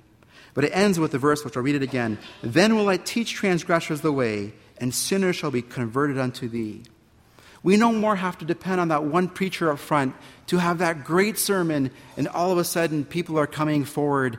But 0.55 0.64
it 0.64 0.72
ends 0.74 0.99
with 0.99 1.12
the 1.12 1.18
verse, 1.18 1.45
which 1.45 1.57
I'll 1.57 1.62
read 1.62 1.76
it 1.76 1.83
again. 1.83 2.18
Then 2.43 2.76
will 2.76 2.89
I 2.89 2.97
teach 2.97 3.35
transgressors 3.35 4.01
the 4.01 4.12
way, 4.12 4.53
and 4.78 4.95
sinners 4.95 5.37
shall 5.37 5.51
be 5.51 5.62
converted 5.62 6.18
unto 6.18 6.49
thee. 6.49 6.83
We 7.62 7.76
no 7.76 7.93
more 7.93 8.16
have 8.16 8.39
to 8.39 8.45
depend 8.45 8.81
on 8.81 8.89
that 8.89 9.05
one 9.05 9.28
preacher 9.28 9.70
up 9.70 9.78
front 9.78 10.14
to 10.47 10.59
have 10.59 10.78
that 10.78 11.05
great 11.05 11.39
sermon, 11.39 11.91
and 12.16 12.26
all 12.28 12.51
of 12.51 12.59
a 12.59 12.64
sudden 12.64 13.05
people 13.05 13.39
are 13.39 13.47
coming 13.47 13.85
forward 13.85 14.39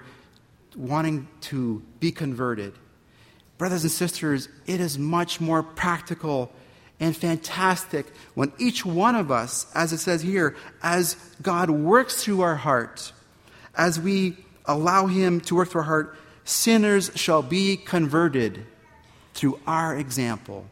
wanting 0.75 1.27
to 1.41 1.83
be 1.99 2.11
converted. 2.11 2.73
Brothers 3.57 3.83
and 3.83 3.91
sisters, 3.91 4.49
it 4.65 4.79
is 4.79 4.97
much 4.97 5.39
more 5.39 5.61
practical 5.61 6.51
and 7.01 7.17
fantastic 7.17 8.05
when 8.35 8.53
each 8.59 8.85
one 8.85 9.15
of 9.15 9.31
us, 9.31 9.65
as 9.73 9.91
it 9.91 9.97
says 9.97 10.21
here, 10.21 10.55
as 10.83 11.15
God 11.41 11.71
works 11.71 12.23
through 12.23 12.41
our 12.41 12.55
heart, 12.55 13.11
as 13.75 13.99
we 13.99 14.37
allow 14.65 15.07
Him 15.07 15.41
to 15.41 15.55
work 15.55 15.69
through 15.69 15.81
our 15.81 15.87
heart, 15.87 16.17
sinners 16.45 17.11
shall 17.15 17.41
be 17.41 17.75
converted 17.75 18.65
through 19.33 19.59
our 19.65 19.97
example 19.97 20.67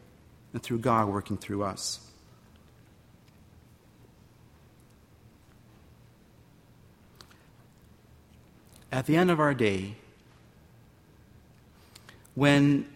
and 0.52 0.62
through 0.62 0.78
God 0.78 1.08
working 1.08 1.36
through 1.36 1.64
us. 1.64 1.98
At 8.92 9.06
the 9.06 9.16
end 9.16 9.32
of 9.32 9.40
our 9.40 9.54
day, 9.54 9.96
when 12.36 12.88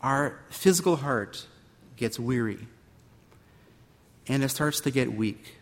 our 0.00 0.40
physical 0.50 0.96
heart 0.96 1.46
gets 1.96 2.18
weary 2.18 2.66
and 4.28 4.44
it 4.44 4.48
starts 4.48 4.80
to 4.80 4.90
get 4.90 5.12
weak, 5.12 5.56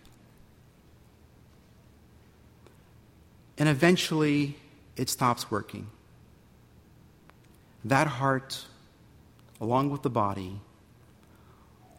and 3.56 3.68
eventually 3.68 4.56
it 4.96 5.08
stops 5.08 5.50
working. 5.50 5.88
That 7.84 8.06
heart, 8.06 8.66
along 9.60 9.90
with 9.90 10.02
the 10.02 10.10
body, 10.10 10.60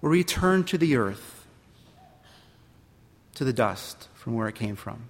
will 0.01 0.10
return 0.10 0.64
to 0.66 0.78
the 0.78 0.95
earth, 0.95 1.45
to 3.36 3.43
the 3.43 3.53
dust 3.53 4.07
from 4.14 4.36
where 4.36 4.47
it 4.47 4.55
came 4.55 4.76
from. 4.76 5.10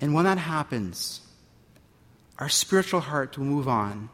And 0.00 0.14
when 0.14 0.24
that 0.24 0.38
happens, 0.38 1.20
our 2.38 2.48
spiritual 2.48 3.00
heart 3.00 3.36
will 3.36 3.44
move 3.44 3.68
on 3.68 4.08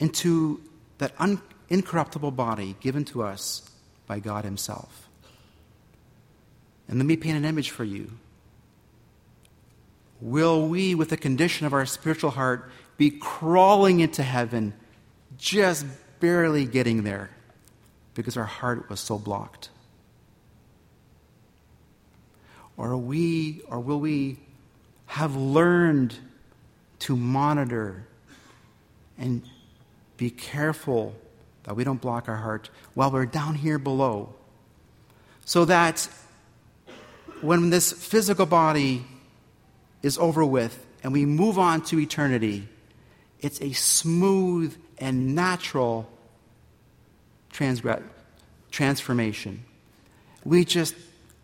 into 0.00 0.60
that 0.98 1.12
un- 1.18 1.40
incorruptible 1.68 2.32
body 2.32 2.74
given 2.80 3.04
to 3.06 3.22
us 3.22 3.70
by 4.06 4.18
God 4.18 4.44
Himself. 4.44 5.08
And 6.88 6.98
let 6.98 7.06
me 7.06 7.16
paint 7.16 7.36
an 7.36 7.44
image 7.44 7.70
for 7.70 7.84
you. 7.84 8.10
Will 10.20 10.66
we, 10.66 10.94
with 10.94 11.10
the 11.10 11.16
condition 11.16 11.66
of 11.66 11.72
our 11.72 11.86
spiritual 11.86 12.30
heart, 12.30 12.70
be 12.98 13.10
crawling 13.10 14.00
into 14.00 14.22
heaven, 14.22 14.74
just 15.38 15.86
barely 16.18 16.66
getting 16.66 17.04
there 17.04 17.30
because 18.14 18.36
our 18.36 18.44
heart 18.44 18.90
was 18.90 19.00
so 19.00 19.18
blocked? 19.18 19.70
Or 22.76 22.96
we 22.96 23.62
or 23.68 23.78
will 23.80 24.00
we 24.00 24.38
have 25.06 25.36
learned 25.36 26.14
to 27.00 27.16
monitor 27.16 28.06
and 29.16 29.42
be 30.20 30.28
careful 30.28 31.14
that 31.62 31.74
we 31.74 31.82
don't 31.82 31.98
block 31.98 32.28
our 32.28 32.36
heart 32.36 32.68
while 32.92 33.10
we're 33.10 33.24
down 33.24 33.54
here 33.54 33.78
below. 33.78 34.34
So 35.46 35.64
that 35.64 36.06
when 37.40 37.70
this 37.70 37.90
physical 37.90 38.44
body 38.44 39.06
is 40.02 40.18
over 40.18 40.44
with 40.44 40.86
and 41.02 41.14
we 41.14 41.24
move 41.24 41.58
on 41.58 41.80
to 41.84 41.98
eternity, 41.98 42.68
it's 43.40 43.62
a 43.62 43.72
smooth 43.72 44.76
and 44.98 45.34
natural 45.34 46.06
transformation. 47.50 49.64
We 50.44 50.66
just 50.66 50.94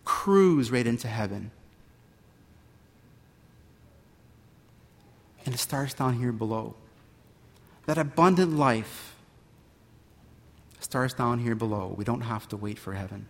cruise 0.05 0.71
right 0.71 0.87
into 0.87 1.09
heaven. 1.09 1.51
And 5.47 5.55
it 5.55 5.59
starts 5.59 5.95
down 5.95 6.19
here 6.19 6.33
below. 6.33 6.75
That 7.87 7.99
abundant 7.99 8.57
life 8.57 9.15
starts 10.81 11.15
down 11.15 11.39
here 11.39 11.55
below. 11.55 11.95
We 11.97 12.05
don't 12.05 12.23
have 12.23 12.49
to 12.49 12.57
wait 12.57 12.79
for 12.79 12.95
heaven. 12.95 13.29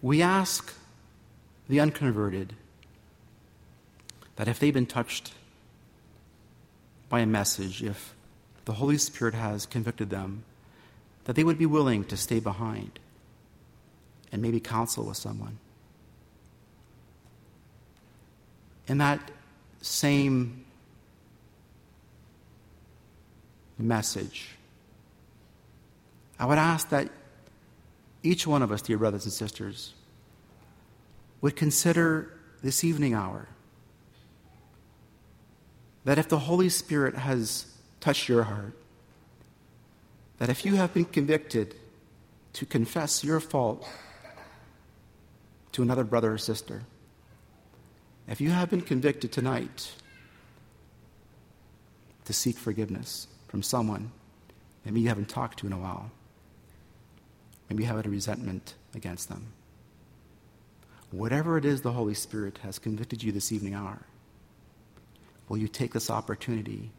We 0.00 0.22
ask 0.22 0.72
the 1.68 1.80
unconverted 1.80 2.54
that 4.36 4.48
if 4.48 4.58
they've 4.58 4.72
been 4.72 4.86
touched 4.86 5.32
by 7.10 7.20
a 7.20 7.26
message, 7.26 7.82
if 7.82 8.14
the 8.64 8.74
Holy 8.74 8.96
Spirit 8.96 9.34
has 9.34 9.66
convicted 9.66 10.08
them, 10.08 10.44
that 11.28 11.36
they 11.36 11.44
would 11.44 11.58
be 11.58 11.66
willing 11.66 12.04
to 12.04 12.16
stay 12.16 12.40
behind 12.40 12.98
and 14.32 14.40
maybe 14.40 14.58
counsel 14.58 15.04
with 15.04 15.18
someone. 15.18 15.58
In 18.86 18.96
that 18.96 19.20
same 19.82 20.64
message, 23.76 24.56
I 26.38 26.46
would 26.46 26.56
ask 26.56 26.88
that 26.88 27.10
each 28.22 28.46
one 28.46 28.62
of 28.62 28.72
us, 28.72 28.80
dear 28.80 28.96
brothers 28.96 29.24
and 29.24 29.32
sisters, 29.32 29.92
would 31.42 31.56
consider 31.56 32.32
this 32.62 32.82
evening 32.82 33.12
hour 33.12 33.48
that 36.06 36.16
if 36.16 36.26
the 36.26 36.38
Holy 36.38 36.70
Spirit 36.70 37.16
has 37.16 37.66
touched 38.00 38.30
your 38.30 38.44
heart, 38.44 38.72
that 40.38 40.48
if 40.48 40.64
you 40.64 40.76
have 40.76 40.94
been 40.94 41.04
convicted 41.04 41.74
to 42.54 42.64
confess 42.64 43.22
your 43.22 43.40
fault 43.40 43.86
to 45.72 45.82
another 45.82 46.04
brother 46.04 46.32
or 46.32 46.38
sister, 46.38 46.82
if 48.26 48.40
you 48.40 48.50
have 48.50 48.70
been 48.70 48.80
convicted 48.80 49.32
tonight 49.32 49.92
to 52.24 52.32
seek 52.32 52.56
forgiveness 52.56 53.26
from 53.48 53.62
someone 53.62 54.10
that 54.84 54.92
maybe 54.92 55.00
you 55.00 55.08
haven't 55.08 55.28
talked 55.28 55.58
to 55.58 55.66
in 55.66 55.72
a 55.72 55.78
while, 55.78 56.10
maybe 57.68 57.82
you 57.82 57.88
have 57.88 58.04
a 58.04 58.08
resentment 58.08 58.74
against 58.94 59.28
them, 59.28 59.52
whatever 61.10 61.56
it 61.56 61.64
is 61.64 61.80
the 61.80 61.92
Holy 61.92 62.14
Spirit 62.14 62.58
has 62.58 62.78
convicted 62.78 63.22
you 63.22 63.32
this 63.32 63.50
evening 63.50 63.74
hour, 63.74 64.02
will 65.48 65.58
you 65.58 65.68
take 65.68 65.94
this 65.94 66.10
opportunity 66.10 66.90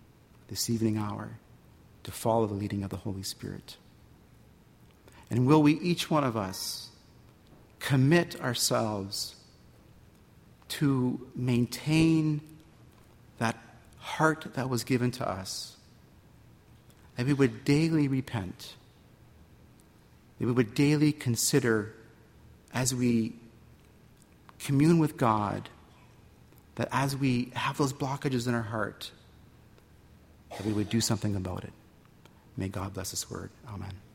this 0.48 0.70
evening 0.70 0.98
hour 0.98 1.38
to 2.04 2.12
follow 2.12 2.47
the 2.47 2.54
leading 2.54 2.84
of 2.84 2.89
the 2.89 2.97
Holy 2.97 3.24
Spirit? 3.24 3.78
And 5.30 5.45
will 5.45 5.62
we, 5.62 5.74
each 5.80 6.10
one 6.10 6.24
of 6.24 6.36
us, 6.36 6.89
commit 7.80 8.39
ourselves 8.41 9.36
to 10.70 11.28
maintain 11.36 12.41
that 13.38 13.58
heart 13.97 14.54
that 14.56 14.70
was 14.70 14.84
given 14.84 15.12
to 15.12 15.30
us? 15.30 15.78
That 17.16 17.26
we 17.26 17.34
would 17.34 17.66
daily 17.66 18.08
repent, 18.08 18.76
that 20.39 20.45
we 20.45 20.52
would 20.52 20.74
daily 20.74 21.12
consider 21.12 21.93
as 22.74 22.95
we 22.95 23.34
commune 24.60 25.00
with 25.00 25.18
God, 25.18 25.70
that 26.76 26.88
as 26.91 27.16
we 27.16 27.52
have 27.56 27.78
those 27.78 27.93
blockages 27.93 28.47
in 28.47 28.54
our 28.54 28.62
heart, 28.62 29.12
that 30.52 30.66
we 30.66 30.74
would 30.74 30.89
do 30.89 31.02
something 31.02 31.36
about 31.36 31.64
it. 31.64 31.74
May 32.60 32.68
God 32.68 32.93
bless 32.93 33.12
His 33.12 33.30
word. 33.32 33.51
Amen. 33.70 34.09